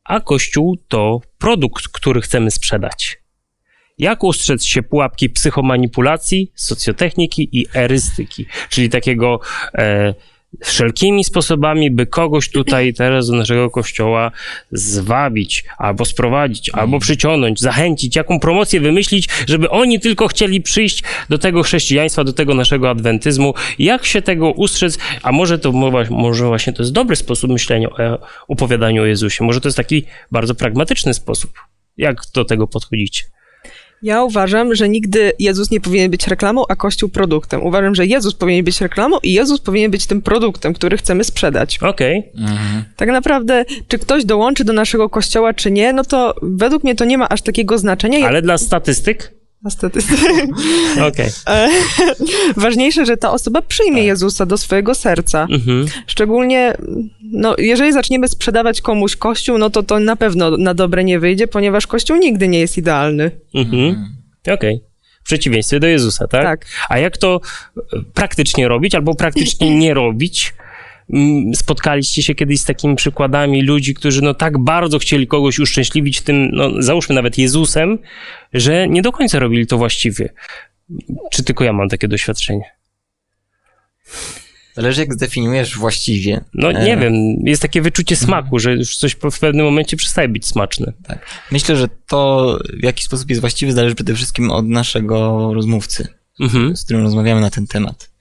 a 0.04 0.20
Kościół 0.20 0.78
to 0.88 1.22
produkt, 1.38 1.88
który 1.88 2.22
chcemy 2.22 2.52
sprzedać? 2.52 3.18
Jak 3.98 4.24
ustrzec 4.24 4.66
się 4.66 4.84
pułapki 4.84 5.30
psychomanipulacji, 5.30 6.52
socjotechniki 6.56 7.50
i 7.52 7.66
erystyki, 7.76 8.46
czyli 8.70 8.90
takiego 8.90 9.40
e, 9.74 10.14
wszelkimi 10.64 11.24
sposobami, 11.24 11.92
by 11.92 12.06
kogoś 12.06 12.50
tutaj 12.50 12.94
teraz 12.94 13.28
do 13.28 13.36
naszego 13.36 13.70
kościoła 13.70 14.32
zwabić, 14.72 15.66
albo 15.78 16.06
sprowadzić, 16.06 16.70
albo 16.74 17.00
przyciągnąć, 17.00 17.60
zachęcić, 17.60 18.16
jaką 18.16 18.40
promocję 18.40 18.80
wymyślić, 18.80 19.30
żeby 19.48 19.70
oni 19.70 20.00
tylko 20.00 20.28
chcieli 20.28 20.62
przyjść 20.62 21.04
do 21.30 21.38
tego 21.38 21.64
chrześcijaństwa, 21.64 22.24
do 22.24 22.34
tego 22.34 22.54
naszego 22.54 22.90
adwentyzmu. 22.90 23.54
Jak 23.80 24.06
się 24.06 24.22
tego 24.22 24.52
ustrzec? 24.52 24.98
A 25.24 25.32
może 25.32 25.60
to 25.60 25.72
może 26.10 26.46
właśnie 26.46 26.74
to 26.74 26.84
jest 26.84 26.94
dobry 26.94 27.16
sposób 27.16 27.52
myślenia 27.52 27.90
o 27.90 28.20
opowiadaniu 28.48 29.02
o 29.02 29.06
Jezusie. 29.06 29.44
Może 29.44 29.62
to 29.62 29.68
jest 29.68 29.78
taki 29.78 30.06
bardzo 30.32 30.56
pragmatyczny 30.56 31.14
sposób. 31.14 31.52
Jak 31.98 32.18
do 32.34 32.46
tego 32.46 32.68
podchodzicie? 32.68 33.24
Ja 34.04 34.24
uważam, 34.24 34.76
że 34.76 34.90
nigdy 34.90 35.32
Jezus 35.40 35.72
nie 35.72 35.82
powinien 35.82 36.12
być 36.12 36.28
reklamą, 36.28 36.64
a 36.70 36.76
Kościół 36.76 37.10
produktem. 37.10 37.64
Uważam, 37.64 37.96
że 37.96 38.06
Jezus 38.06 38.34
powinien 38.34 38.66
być 38.66 38.82
reklamą 38.82 39.18
i 39.24 39.34
Jezus 39.34 39.60
powinien 39.60 39.92
być 39.92 40.06
tym 40.06 40.22
produktem, 40.22 40.74
który 40.74 40.98
chcemy 40.98 41.24
sprzedać. 41.24 41.80
Okej. 41.82 42.20
Okay. 42.34 42.44
Mhm. 42.46 42.84
Tak 42.96 43.10
naprawdę, 43.10 43.66
czy 43.88 44.00
ktoś 44.00 44.26
dołączy 44.26 44.64
do 44.64 44.74
naszego 44.74 45.10
kościoła, 45.10 45.54
czy 45.54 45.72
nie, 45.72 45.94
no 45.94 46.04
to 46.04 46.36
według 46.42 46.84
mnie 46.84 46.96
to 46.96 47.06
nie 47.06 47.18
ma 47.18 47.30
aż 47.30 47.42
takiego 47.42 47.78
znaczenia. 47.78 48.28
Ale 48.28 48.42
dla 48.42 48.58
statystyk? 48.58 49.43
Dla 49.64 49.72
statystyk. 49.80 50.20
Okej. 51.08 51.30
Okay. 51.46 51.70
Ważniejsze, 52.56 53.06
że 53.06 53.18
ta 53.18 53.32
osoba 53.32 53.62
przyjmie 53.62 53.98
tak. 53.98 54.06
Jezusa 54.06 54.46
do 54.46 54.58
swojego 54.58 54.96
serca. 54.96 55.48
Mhm. 55.52 55.86
Szczególnie, 56.08 56.78
no, 57.22 57.56
jeżeli 57.58 57.94
zaczniemy 57.94 58.28
sprzedawać 58.28 58.82
komuś 58.82 59.16
kościół, 59.16 59.58
no 59.58 59.70
to 59.70 59.84
to 59.84 60.00
na 60.00 60.16
pewno 60.16 60.58
na 60.58 60.74
dobre 60.74 61.04
nie 61.04 61.20
wyjdzie, 61.20 61.48
ponieważ 61.48 61.88
kościół 61.88 62.18
nigdy 62.18 62.48
nie 62.48 62.60
jest 62.60 62.78
idealny. 62.78 63.32
Mhm. 63.56 64.06
Okej. 64.42 64.54
Okay. 64.54 64.80
W 65.22 65.26
przeciwieństwie 65.26 65.80
do 65.80 65.88
Jezusa, 65.88 66.28
tak? 66.28 66.44
Tak. 66.44 66.66
A 66.90 67.00
jak 67.00 67.18
to 67.18 67.42
praktycznie 68.14 68.68
robić, 68.68 68.96
albo 68.96 69.16
praktycznie 69.16 69.76
nie 69.80 69.94
robić? 69.94 70.54
Mm, 71.14 71.56
spotkaliście 71.56 72.24
się 72.24 72.36
kiedyś 72.36 72.62
z 72.62 72.66
takimi 72.66 72.96
przykładami 72.96 73.62
ludzi, 73.62 73.94
którzy 73.94 74.22
no 74.22 74.34
tak 74.34 74.58
bardzo 74.58 75.00
chcieli 75.00 75.28
kogoś 75.28 75.60
uszczęśliwić 75.60 76.22
tym, 76.22 76.50
no 76.52 76.82
załóżmy 76.82 77.16
nawet 77.16 77.38
Jezusem, 77.38 78.00
że 78.54 78.88
nie 78.88 79.02
do 79.02 79.12
końca 79.12 79.40
robili 79.40 79.68
to 79.68 79.78
właściwie. 79.78 80.30
Czy 81.32 81.44
tylko 81.44 81.64
ja 81.64 81.74
mam 81.74 81.90
takie 81.90 82.08
doświadczenie? 82.08 82.64
Zależy 84.74 85.02
jak 85.02 85.14
zdefiniujesz 85.14 85.78
właściwie. 85.78 86.42
No 86.54 86.72
nie 86.72 86.94
e... 86.94 86.98
wiem, 86.98 87.14
jest 87.44 87.62
takie 87.62 87.82
wyczucie 87.82 88.16
mhm. 88.16 88.28
smaku, 88.28 88.60
że 88.60 88.74
już 88.74 88.98
coś 88.98 89.16
w 89.32 89.40
pewnym 89.40 89.66
momencie 89.66 89.98
przestaje 89.98 90.28
być 90.28 90.46
smaczne. 90.46 90.94
Tak. 91.08 91.26
Myślę, 91.52 91.76
że 91.76 91.88
to 92.08 92.60
w 92.80 92.84
jaki 92.84 93.04
sposób 93.04 93.30
jest 93.30 93.42
właściwy 93.42 93.74
zależy 93.74 93.96
przede 93.96 94.16
wszystkim 94.16 94.52
od 94.52 94.68
naszego 94.68 95.50
rozmówcy, 95.54 96.08
mhm. 96.40 96.78
z 96.78 96.84
którym 96.84 97.04
rozmawiamy 97.04 97.42
na 97.42 97.50
ten 97.50 97.68
temat 97.68 98.13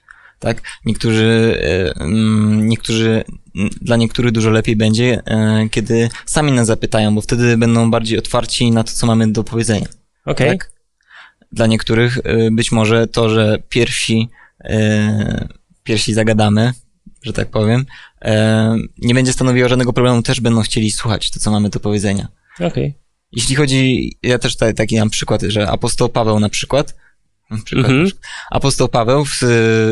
tak? 0.43 0.63
Niektórzy, 0.85 1.59
e, 1.63 2.01
mm, 2.01 2.69
niektórzy, 2.69 3.25
dla 3.81 3.97
niektórych 3.97 4.33
dużo 4.33 4.51
lepiej 4.51 4.77
będzie, 4.77 5.23
e, 5.27 5.69
kiedy 5.71 6.09
sami 6.27 6.53
nas 6.53 6.67
zapytają, 6.67 7.15
bo 7.15 7.21
wtedy 7.21 7.57
będą 7.57 7.91
bardziej 7.91 8.19
otwarci 8.19 8.71
na 8.71 8.85
to, 8.85 8.93
co 8.93 9.07
mamy 9.07 9.33
do 9.33 9.45
powiedzenia. 9.45 9.87
Okej. 10.27 10.47
Okay. 10.47 10.59
Tak? 10.59 10.73
Dla 11.53 11.67
niektórych 11.67 12.19
e, 12.25 12.51
być 12.51 12.73
może 12.73 13.07
to, 13.07 13.29
że 13.29 13.59
pierwsi, 13.69 14.29
pierwsi 15.85 16.15
zagadamy, 16.15 16.73
że 17.23 17.33
tak 17.33 17.49
powiem, 17.51 17.87
nie 18.99 19.15
będzie 19.15 19.33
stanowiło 19.33 19.69
żadnego 19.69 19.93
problemu, 19.93 20.23
też 20.23 20.41
będą 20.41 20.63
chcieli 20.63 20.91
słuchać 20.91 21.31
to, 21.31 21.41
co 21.41 21.51
mamy 21.51 21.69
do 21.71 21.81
powiedzenia. 21.81 22.29
Okej. 22.55 22.67
Okay. 22.67 22.95
Jeśli 23.33 23.57
chodzi, 23.57 24.13
ja 24.23 24.39
też 24.39 24.53
tutaj 24.53 24.75
taki 24.75 24.99
mam 24.99 25.11
przykład, 25.11 25.43
że 25.43 25.71
apostoł 25.71 26.09
Paweł 26.09 26.41
na 26.41 26.49
przykład, 26.49 26.95
Mhm. 27.73 28.09
Apostoł 28.51 28.89
Paweł, 28.89 29.25
w, 29.25 29.39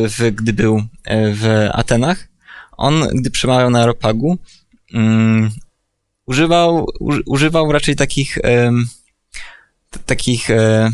w, 0.08 0.30
gdy 0.34 0.52
był 0.52 0.82
e, 1.04 1.34
w 1.34 1.68
Atenach, 1.72 2.28
on, 2.76 3.08
gdy 3.14 3.30
przemawiał 3.30 3.70
na 3.70 3.82
Aropagu, 3.82 4.38
um, 4.94 5.50
używał, 6.26 6.86
używał 7.26 7.72
raczej 7.72 7.96
takich, 7.96 8.38
um, 8.44 8.86
takich 10.06 10.50
e, 10.50 10.90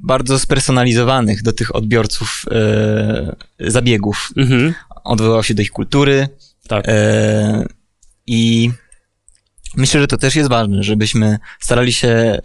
bardzo 0.00 0.38
spersonalizowanych 0.38 1.42
do 1.42 1.52
tych 1.52 1.76
odbiorców 1.76 2.44
e, 2.50 3.70
zabiegów. 3.70 4.30
Mhm. 4.36 4.74
Odwołał 5.04 5.42
się 5.42 5.54
do 5.54 5.62
ich 5.62 5.70
kultury. 5.70 6.28
Tak. 6.68 6.86
I 8.26 8.70
myślę, 9.76 10.00
że 10.00 10.06
to 10.06 10.16
też 10.16 10.36
jest 10.36 10.48
ważne, 10.48 10.82
żebyśmy 10.82 11.38
starali 11.60 11.92
się 11.92 12.38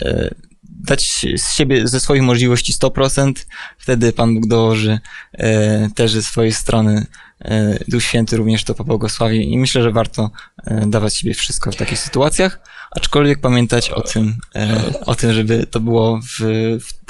dać 0.80 1.26
z 1.38 1.54
siebie, 1.54 1.88
ze 1.88 2.00
swoich 2.00 2.22
możliwości 2.22 2.74
100%, 2.74 3.34
wtedy 3.78 4.14
Pan 4.14 4.36
Bóg 4.36 4.48
dołoży 4.48 5.00
e, 5.34 5.90
też 5.96 6.12
ze 6.12 6.24
swojej 6.24 6.52
strony. 6.52 7.06
E, 7.42 7.80
Duch 7.88 8.04
Święty 8.04 8.38
również 8.38 8.64
to 8.64 8.76
pobłogosławi 8.76 9.54
i 9.54 9.58
myślę, 9.58 9.84
że 9.84 9.92
warto 9.92 10.32
e, 10.66 10.88
dawać 10.88 11.16
siebie 11.16 11.34
wszystko 11.34 11.72
w 11.72 11.76
takich 11.76 12.00
sytuacjach, 12.00 12.60
aczkolwiek 12.92 13.40
pamiętać 13.40 13.90
o 13.90 14.02
tym, 14.02 14.34
e, 14.56 14.82
o 15.06 15.16
tym, 15.16 15.34
żeby 15.34 15.66
to 15.72 15.80
było 15.80 16.20
w, 16.20 16.40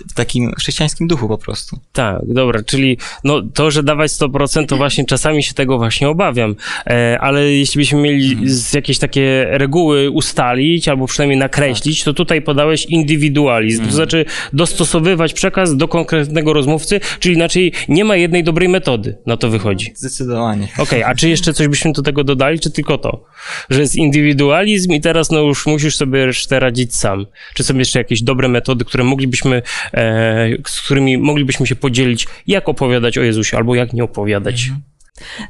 w 0.10 0.13
takim 0.13 0.54
chrześcijańskim 0.56 1.08
duchu 1.08 1.28
po 1.28 1.38
prostu. 1.38 1.80
Tak, 1.94 2.22
dobra, 2.28 2.63
czyli 2.63 2.98
no, 3.24 3.41
to, 3.54 3.72
że 3.72 3.84
dawać 3.84 4.12
100%, 4.12 4.65
to 4.65 4.78
właśnie 4.78 5.06
czasami 5.06 5.44
się 5.44 5.54
tego 5.54 5.78
właśnie 5.78 6.10
obawiam, 6.10 6.56
e, 6.88 7.17
ale 7.22 7.52
jeśli 7.52 7.80
byśmy 7.80 8.02
mieli 8.02 8.32
mhm. 8.32 8.50
z 8.50 8.74
jakieś 8.74 8.98
takie 9.00 9.46
reguły 9.50 10.10
ustalić, 10.10 10.88
albo 10.88 11.08
przynajmniej 11.08 11.39
nakreślić, 11.39 12.04
to 12.04 12.13
tutaj 12.13 12.41
podałeś 12.41 12.86
indywidualizm, 12.86 13.78
to 13.78 13.84
mhm. 13.84 13.96
znaczy 13.96 14.26
dostosowywać 14.54 15.34
przekaz 15.34 15.78
do 15.78 15.88
konkretnego 15.88 16.54
rozmówcy, 16.54 17.00
czyli 17.20 17.36
inaczej 17.36 17.74
nie 17.89 18.06
ma 18.06 18.15
jednej 18.15 18.44
dobrej 18.44 18.70
metody, 18.70 19.17
na 19.26 19.38
to 19.38 19.50
wychodzi. 19.50 19.91
Zdecydowanie. 19.96 20.67
Okej, 20.74 20.84
okay, 20.84 21.06
a 21.06 21.15
czy 21.15 21.30
jeszcze 21.30 21.54
coś 21.54 21.67
byśmy 21.67 21.91
do 21.91 22.02
tego 22.02 22.24
dodali, 22.24 22.60
czy 22.60 22.72
tylko 22.72 22.98
to? 22.98 23.24
Że 23.70 23.82
jest 23.82 23.96
indywidualizm 23.96 24.91
i 24.91 25.02
teraz 25.02 25.32
no 25.32 25.39
już 25.39 25.67
musisz 25.72 25.96
sobie 25.96 26.26
resztę 26.26 26.60
radzić 26.60 26.96
sam. 26.96 27.26
Czy 27.54 27.64
są 27.64 27.78
jeszcze 27.78 28.00
jakieś 28.00 28.22
dobre 28.22 28.48
metody, 28.48 28.86
które 28.86 29.04
moglibyśmy, 29.04 29.62
e, 29.94 30.50
z 30.68 30.82
którymi 30.82 31.18
moglibyśmy 31.18 31.68
się 31.68 31.76
podzielić, 31.76 32.28
jak 32.48 32.70
opowiadać 32.70 33.18
o 33.18 33.22
Jezusie, 33.22 33.58
albo 33.58 33.76
jak 33.76 33.94
nie 33.94 34.04
opowiadać? 34.04 34.64
Mhm. 34.64 34.82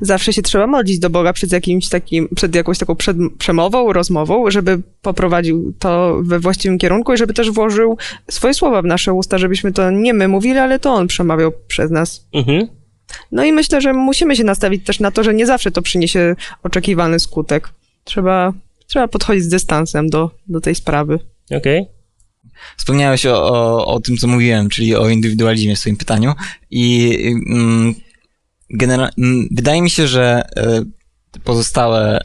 Zawsze 0.02 0.34
się 0.34 0.42
trzeba 0.42 0.68
modlić 0.68 1.00
do 1.00 1.10
Boga 1.10 1.34
przed 1.34 1.52
jakimś 1.52 1.90
takim, 1.90 2.28
przed 2.36 2.56
jakąś 2.56 2.78
taką 2.78 2.96
przed, 2.96 3.18
przemową, 3.38 3.94
rozmową, 3.94 4.52
żeby 4.52 4.82
poprowadził 5.02 5.74
to 5.80 6.20
we 6.24 6.40
właściwym 6.40 6.78
kierunku 6.78 7.14
i 7.14 7.18
żeby 7.18 7.34
też 7.34 7.52
włożył 7.52 7.98
swoje 8.30 8.54
słowa 8.54 8.82
w 8.82 8.86
nasze 8.86 9.14
usta, 9.14 9.38
żebyśmy 9.38 9.74
to 9.74 9.92
nie 9.92 10.14
my 10.14 10.28
mówili, 10.28 10.58
ale 10.58 10.80
to 10.80 10.94
On 10.94 11.08
przemawiał 11.08 11.52
przez 11.68 11.92
nas. 11.92 12.28
Mhm. 12.34 12.68
No 13.32 13.44
i 13.44 13.52
myślę, 13.52 13.82
że 13.82 13.94
musimy 13.94 14.36
się 14.36 14.44
nastawić 14.44 14.86
też 14.86 15.00
na 15.00 15.12
to, 15.12 15.24
że 15.24 15.34
nie 15.34 15.46
zawsze 15.46 15.72
to 15.72 15.82
przyniesie 15.82 16.36
oczekiwany 16.64 17.20
skutek. 17.20 17.70
Trzeba, 18.04 18.54
trzeba 18.92 19.08
podchodzić 19.08 19.44
z 19.44 19.48
dystansem 19.48 20.10
do, 20.10 20.32
do 20.48 20.62
tej 20.62 20.76
sprawy. 20.76 21.20
Okej. 21.58 21.86
Wspomniałeś 22.78 23.26
o, 23.26 23.44
o, 23.44 23.86
o 23.86 24.00
tym, 24.00 24.18
co 24.18 24.28
mówiłem, 24.28 24.70
czyli 24.70 24.96
o 24.96 25.10
indywidualizmie 25.10 25.76
w 25.76 25.80
swoim 25.80 25.98
pytaniu 25.98 26.34
i 26.72 27.18
mm, 27.50 27.96
genera- 28.74 29.10
mm, 29.18 29.48
wydaje 29.52 29.82
mi 29.82 29.90
się, 29.90 30.08
że 30.08 30.42
e, 30.58 30.84
pozostałe 31.44 32.20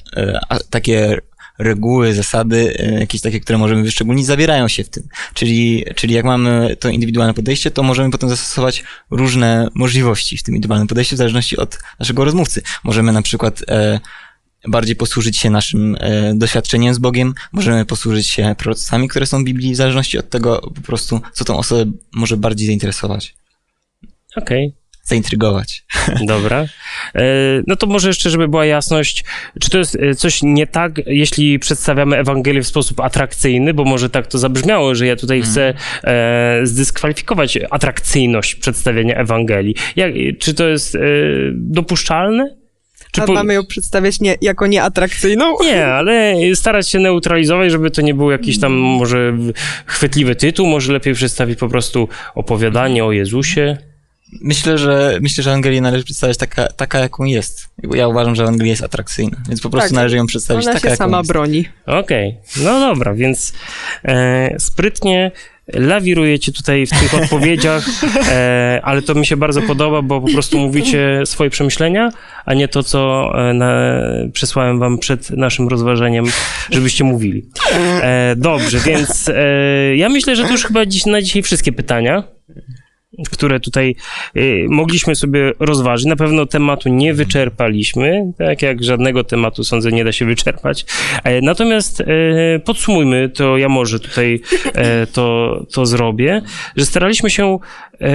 a- 0.49 0.59
takie 0.71 1.21
reguły, 1.59 2.15
zasady, 2.15 2.77
e, 2.79 3.01
jakieś 3.01 3.21
takie, 3.21 3.41
które 3.41 3.59
możemy 3.59 3.83
wyszczególnić, 3.83 4.27
zawierają 4.27 4.69
się 4.69 4.85
w 4.85 4.89
tym. 4.89 5.03
Czyli, 5.35 5.85
czyli 5.95 6.15
jak 6.15 6.25
mamy 6.25 6.77
to 6.81 6.89
indywidualne 6.89 7.35
podejście, 7.35 7.71
to 7.71 7.83
możemy 7.83 8.11
potem 8.11 8.29
zastosować 8.29 8.85
różne 9.11 9.69
możliwości 9.75 10.39
w 10.39 10.43
tym 10.43 10.55
indywidualnym 10.55 10.89
podejściu 10.89 11.15
w 11.15 11.19
zależności 11.19 11.57
od 11.57 11.79
naszego 12.01 12.25
rozmówcy. 12.25 12.63
Możemy 12.85 13.13
na 13.13 13.23
przykład 13.23 13.63
e, 13.69 14.01
bardziej 14.69 14.97
posłużyć 14.97 15.39
się 15.39 15.51
naszym 15.51 15.97
e, 16.01 16.35
doświadczeniem 16.35 16.95
z 16.95 16.99
Bogiem, 16.99 17.35
możemy 17.53 17.85
posłużyć 17.85 18.27
się 18.27 18.55
proroctwami, 18.59 19.09
które 19.09 19.27
są 19.27 19.43
w 19.43 19.45
Biblii, 19.45 19.73
w 19.73 19.77
zależności 19.77 20.19
od 20.19 20.31
tego 20.31 20.61
po 20.75 20.81
prostu, 20.81 21.21
co 21.33 21.45
tą 21.45 21.59
osobę 21.59 21.93
może 22.15 22.37
bardziej 22.37 22.67
zainteresować, 22.67 23.35
Okej. 24.37 24.73
zaintrygować. 25.05 25.85
Dobra. 26.27 26.67
E, 27.15 27.23
No 27.67 27.77
to 27.77 27.87
może 27.87 28.09
jeszcze, 28.09 28.31
żeby 28.31 28.49
była 28.49 28.67
jasność, 28.67 29.25
czy 29.61 29.71
to 29.71 29.79
jest 29.79 29.97
e, 29.97 30.15
coś 30.15 30.43
nie 30.43 30.67
tak, 30.67 31.01
jeśli 31.07 31.59
przedstawiamy 31.59 32.17
Ewangelię 32.17 32.63
w 32.63 32.67
sposób 32.67 33.01
atrakcyjny, 33.01 33.75
bo 33.75 33.85
może 33.85 34.11
tak 34.11 34.27
to 34.27 34.39
zabrzmiało, 34.39 34.95
że 34.95 35.07
ja 35.07 35.17
tutaj 35.17 35.43
chcę 35.43 35.75
e, 36.05 36.61
zdyskwalifikować 36.67 37.59
atrakcyjność 37.71 38.55
przedstawienia 38.55 39.15
Ewangelii. 39.15 39.75
Jak, 39.97 40.13
czy 40.39 40.55
to 40.55 40.69
jest 40.69 40.95
e, 40.95 40.99
dopuszczalne? 41.53 42.66
Czy 43.21 43.27
po- 43.27 43.33
mamy 43.35 43.55
ją 43.55 43.67
przedstawiać 43.67 44.21
nie, 44.21 44.37
jako 44.41 44.67
nieatrakcyjną? 44.67 45.57
Nie, 45.63 45.87
ale 45.87 46.35
starać 46.55 46.89
się 46.89 46.99
neutralizować, 46.99 47.71
żeby 47.71 47.91
to 47.91 48.03
nie 48.03 48.15
był 48.15 48.31
jakiś 48.31 48.61
tam 48.61 48.73
może 48.73 49.37
chwytliwy 49.87 50.37
tytuł, 50.37 50.67
może 50.67 50.93
lepiej 50.93 51.15
przedstawić 51.15 51.59
po 51.59 51.69
prostu 51.69 52.09
opowiadanie 52.35 53.05
o 53.05 53.13
Jezusie. 53.13 53.77
Myślę, 54.43 54.79
że 54.79 55.19
myślę, 55.21 55.45
że 55.45 55.51
Ewangelię 55.51 55.81
należy 55.81 56.05
przedstawiać 56.05 56.37
taka, 56.37 56.67
taka 56.69 56.99
jaką 56.99 57.25
jest. 57.25 57.69
Ja 57.95 58.09
uważam, 58.09 58.35
że 58.35 58.43
Ewangelia 58.43 58.71
jest 58.71 58.85
atrakcyjna, 58.85 59.37
więc 59.49 59.61
po 59.61 59.71
prostu 59.71 59.89
Tak. 59.89 59.97
należy 59.97 60.17
ją 60.17 60.27
przedstawić 60.27 60.65
Ona 60.65 60.73
taka, 60.75 60.89
się 60.89 60.91
jaką 60.91 61.05
sama 61.05 61.19
jest. 61.19 61.29
broni. 61.29 61.69
Okej, 61.87 62.37
no 62.65 62.81
dobra, 62.81 63.15
więc 63.15 63.53
e, 64.05 64.55
sprytnie 64.59 65.31
lawirujecie 65.73 66.53
tutaj 66.53 66.87
w 66.87 66.91
tych 66.91 67.15
odpowiedziach, 67.15 67.87
e, 68.29 68.81
ale 68.83 69.03
to 69.03 69.15
mi 69.15 69.27
się 69.27 69.37
bardzo 69.37 69.63
podoba, 69.63 70.03
bo 70.03 70.21
po 70.21 70.33
prostu 70.33 70.59
mówicie 70.59 71.23
swoje 71.25 71.51
przemyślenia, 71.51 72.11
a 72.45 72.55
nie 72.55 72.69
to, 72.69 72.83
co 72.83 73.33
e, 73.35 73.55
na, 73.55 73.93
przesłałem 74.33 74.79
wam 74.79 74.99
przed 74.99 75.31
naszym 75.31 75.69
rozważeniem, 75.69 76.25
żebyście 76.71 77.05
mówili. 77.05 77.45
E, 78.03 78.35
dobrze, 78.37 78.79
więc 78.79 79.29
e, 79.29 79.97
ja 79.97 80.09
myślę, 80.09 80.37
że 80.37 80.45
to 80.45 80.53
już 80.53 80.65
chyba 80.65 80.87
dziś, 80.87 81.07
na 81.07 81.23
dzisiaj 81.23 81.43
wszystkie 81.43 81.73
pytania 81.73 82.36
które 83.31 83.61
tutaj 83.61 83.95
y, 84.37 84.67
mogliśmy 84.69 85.15
sobie 85.15 85.53
rozważyć. 85.59 86.07
Na 86.07 86.17
pewno 86.17 86.47
tematu 86.47 86.89
nie 86.89 87.15
wyczerpaliśmy, 87.15 88.33
tak 88.39 88.63
jak 88.63 88.85
żadnego 88.85 89.25
tematu 89.25 89.65
sądzę 89.65 89.93
nie 89.93 90.05
da 90.05 90.13
się 90.13 90.25
wyczerpać. 90.25 90.87
E, 91.25 91.41
natomiast 91.41 92.01
e, 92.01 92.05
podsumujmy, 92.65 93.29
to 93.29 93.59
ja 93.59 93.69
może 93.69 94.01
tutaj 94.01 94.41
e, 94.65 95.07
to, 95.07 95.57
to 95.73 95.87
zrobię, 95.87 96.43
że 96.77 96.85
staraliśmy 96.85 97.31
się 97.31 97.59
e, 98.01 98.09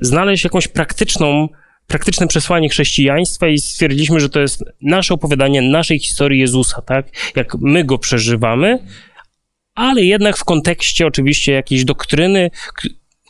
znaleźć 0.00 0.44
jakąś 0.44 0.68
praktyczną 0.68 1.48
praktyczne 1.86 2.26
przesłanie 2.26 2.68
chrześcijaństwa 2.68 3.48
i 3.48 3.58
stwierdziliśmy, 3.58 4.20
że 4.20 4.28
to 4.28 4.40
jest 4.40 4.64
nasze 4.82 5.14
opowiadanie 5.14 5.62
naszej 5.62 5.98
historii 5.98 6.40
Jezusa, 6.40 6.82
tak? 6.82 7.06
Jak 7.36 7.54
my 7.54 7.84
go 7.84 7.98
przeżywamy, 7.98 8.78
ale 9.74 10.02
jednak 10.02 10.36
w 10.36 10.44
kontekście 10.44 11.06
oczywiście 11.06 11.52
jakiejś 11.52 11.84
doktryny, 11.84 12.50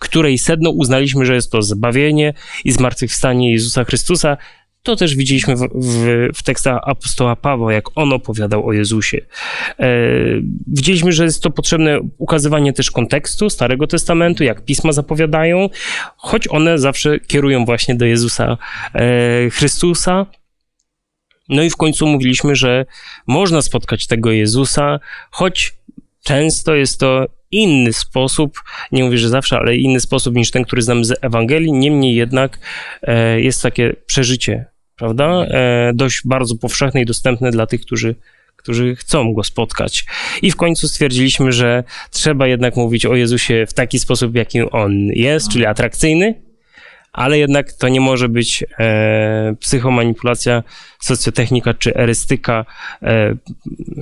której 0.03 0.39
sedno 0.39 0.71
uznaliśmy, 0.71 1.27
że 1.27 1.35
jest 1.35 1.53
to 1.53 1.63
zbawienie 1.63 2.35
i 2.65 2.73
zmartwychwstanie 2.73 3.53
Jezusa 3.53 3.85
Chrystusa. 3.85 4.37
To 4.83 4.97
też 4.97 5.17
widzieliśmy 5.17 5.57
w, 5.57 5.69
w, 5.75 6.29
w 6.35 6.43
tekstach 6.43 6.81
apostoła 6.85 7.37
Pawła, 7.37 7.73
jak 7.73 7.85
on 7.95 8.13
opowiadał 8.13 8.67
o 8.67 8.73
Jezusie. 8.73 9.19
E, 9.79 9.89
widzieliśmy, 10.67 11.13
że 11.13 11.25
jest 11.25 11.43
to 11.43 11.51
potrzebne 11.51 12.01
ukazywanie 12.19 12.73
też 12.73 12.91
kontekstu 12.91 13.51
Starego 13.51 13.87
Testamentu, 13.87 14.45
jak 14.45 14.65
pisma 14.65 14.93
zapowiadają, 14.93 15.69
choć 16.17 16.49
one 16.49 16.79
zawsze 16.79 17.21
kierują 17.21 17.65
właśnie 17.65 17.95
do 17.95 18.05
Jezusa 18.05 18.59
e, 18.95 19.51
Chrystusa. 19.51 20.27
No 21.49 21.63
i 21.63 21.71
w 21.71 21.77
końcu 21.77 22.07
mówiliśmy, 22.07 22.57
że 22.57 22.87
można 23.27 23.63
spotkać 23.63 24.07
tego 24.07 24.31
Jezusa, 24.31 25.01
choć 25.31 25.73
często 26.25 26.75
jest 26.75 27.01
to 27.01 27.27
inny 27.53 27.93
sposób, 27.93 28.59
nie 28.93 29.05
mówię, 29.05 29.19
że 29.19 29.29
zawsze, 29.29 29.57
ale 29.57 29.77
inny 29.77 30.01
sposób 30.01 30.35
niż 30.35 30.51
ten, 30.51 30.65
który 30.65 30.83
znamy 30.83 31.05
z 31.05 31.19
Ewangelii. 31.21 31.73
Niemniej 31.73 32.15
jednak 32.15 32.59
e, 33.03 33.41
jest 33.41 33.63
takie 33.63 33.97
przeżycie, 34.07 34.65
prawda? 34.97 35.25
E, 35.25 35.93
dość 35.95 36.21
bardzo 36.25 36.57
powszechne 36.57 37.03
i 37.03 37.07
dostępne 37.07 37.51
dla 37.51 37.67
tych, 37.67 37.81
którzy, 37.81 38.15
którzy 38.57 38.97
chcą 38.97 39.35
go 39.35 39.45
spotkać. 39.45 40.05
I 40.43 40.51
w 40.51 40.57
końcu 40.57 40.89
stwierdziliśmy, 40.89 41.53
że 41.53 41.85
trzeba 42.11 42.47
jednak 42.47 42.77
mówić 42.77 43.07
o 43.07 43.15
Jezusie 43.15 43.67
w 43.69 43.73
taki 43.73 43.99
sposób, 43.99 44.35
jakim 44.35 44.67
on 44.73 44.93
jest, 45.07 45.49
czyli 45.49 45.67
atrakcyjny, 45.67 46.52
ale 47.13 47.39
jednak 47.39 47.73
to 47.73 47.89
nie 47.89 48.01
może 48.01 48.29
być 48.29 48.65
e, 48.79 49.55
psychomanipulacja, 49.61 50.63
socjotechnika 51.01 51.75
czy 51.75 51.95
erystyka, 51.95 52.65
e, 53.03 53.37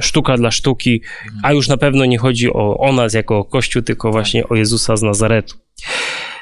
sztuka 0.01 0.37
dla 0.37 0.51
sztuki, 0.51 1.03
a 1.43 1.53
już 1.53 1.69
na 1.69 1.77
pewno 1.77 2.05
nie 2.05 2.19
chodzi 2.19 2.53
o, 2.53 2.79
o 2.79 2.93
nas 2.93 3.15
jako 3.15 3.39
o 3.39 3.45
Kościół, 3.45 3.83
tylko 3.83 4.11
właśnie 4.11 4.49
o 4.49 4.55
Jezusa 4.55 4.97
z 4.97 5.03
Nazaretu. 5.03 5.57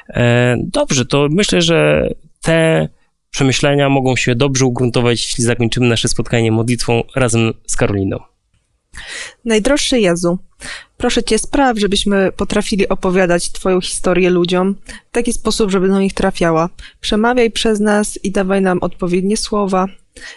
E, 0.09 0.55
dobrze, 0.59 1.05
to 1.05 1.27
myślę, 1.31 1.61
że 1.61 2.09
te 2.41 2.89
przemyślenia 3.31 3.89
mogą 3.89 4.15
się 4.15 4.35
dobrze 4.35 4.65
ugruntować, 4.65 5.25
jeśli 5.25 5.43
zakończymy 5.43 5.87
nasze 5.87 6.07
spotkanie 6.07 6.51
modlitwą 6.51 7.03
razem 7.15 7.53
z 7.67 7.75
Karoliną. 7.75 8.19
Najdroższy 9.45 9.99
Jezu, 9.99 10.37
proszę 10.97 11.23
Cię, 11.23 11.39
spraw, 11.39 11.79
żebyśmy 11.79 12.31
potrafili 12.31 12.89
opowiadać 12.89 13.51
Twoją 13.51 13.81
historię 13.81 14.29
ludziom 14.29 14.75
w 15.09 15.11
taki 15.11 15.33
sposób, 15.33 15.71
żeby 15.71 15.87
do 15.87 15.99
nich 15.99 16.13
trafiała. 16.13 16.69
Przemawiaj 17.01 17.51
przez 17.51 17.79
nas 17.79 18.19
i 18.23 18.31
dawaj 18.31 18.61
nam 18.61 18.79
odpowiednie 18.81 19.37
słowa, 19.37 19.87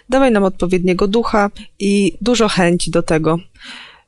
dawaj 0.08 0.32
nam 0.32 0.44
odpowiedniego 0.44 1.08
ducha 1.08 1.50
i 1.78 2.12
dużo 2.20 2.48
chęci 2.48 2.90
do 2.90 3.02
tego. 3.02 3.38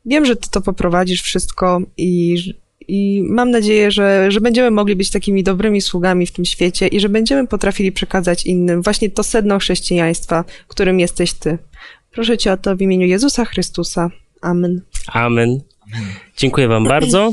Wiem, 0.06 0.26
że 0.26 0.36
Ty 0.36 0.50
to 0.50 0.60
poprowadzisz 0.60 1.22
wszystko 1.22 1.80
i, 1.96 2.36
i 2.88 3.22
mam 3.28 3.50
nadzieję, 3.50 3.90
że, 3.90 4.30
że 4.30 4.40
będziemy 4.40 4.70
mogli 4.70 4.96
być 4.96 5.10
takimi 5.10 5.42
dobrymi 5.42 5.80
sługami 5.80 6.26
w 6.26 6.32
tym 6.32 6.44
świecie 6.44 6.86
i 6.86 7.00
że 7.00 7.08
będziemy 7.08 7.46
potrafili 7.46 7.92
przekazać 7.92 8.46
innym 8.46 8.82
właśnie 8.82 9.10
to 9.10 9.22
sedno 9.22 9.58
chrześcijaństwa, 9.58 10.44
którym 10.68 11.00
jesteś 11.00 11.32
Ty. 11.32 11.58
Proszę 12.10 12.38
Cię 12.38 12.52
o 12.52 12.56
to 12.56 12.76
w 12.76 12.82
imieniu 12.82 13.06
Jezusa 13.06 13.44
Chrystusa. 13.44 14.10
Amen. 14.44 14.80
Amen. 15.06 15.60
Dziękuję 16.36 16.68
Wam 16.68 16.84
bardzo. 16.84 17.32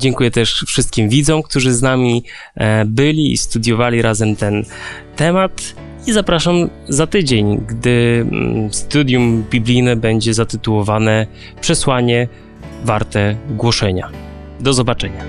Dziękuję 0.00 0.30
też 0.30 0.64
wszystkim 0.66 1.08
widzom, 1.08 1.42
którzy 1.42 1.74
z 1.74 1.82
nami 1.82 2.24
e, 2.54 2.84
byli 2.84 3.32
i 3.32 3.36
studiowali 3.36 4.02
razem 4.02 4.36
ten 4.36 4.64
temat. 5.16 5.74
I 6.06 6.12
zapraszam 6.12 6.70
za 6.88 7.06
tydzień, 7.06 7.64
gdy 7.66 8.26
mm, 8.30 8.72
studium 8.72 9.44
biblijne 9.50 9.96
będzie 9.96 10.34
zatytułowane 10.34 11.26
Przesłanie 11.60 12.28
warte 12.84 13.36
głoszenia. 13.50 14.10
Do 14.60 14.72
zobaczenia. 14.72 15.24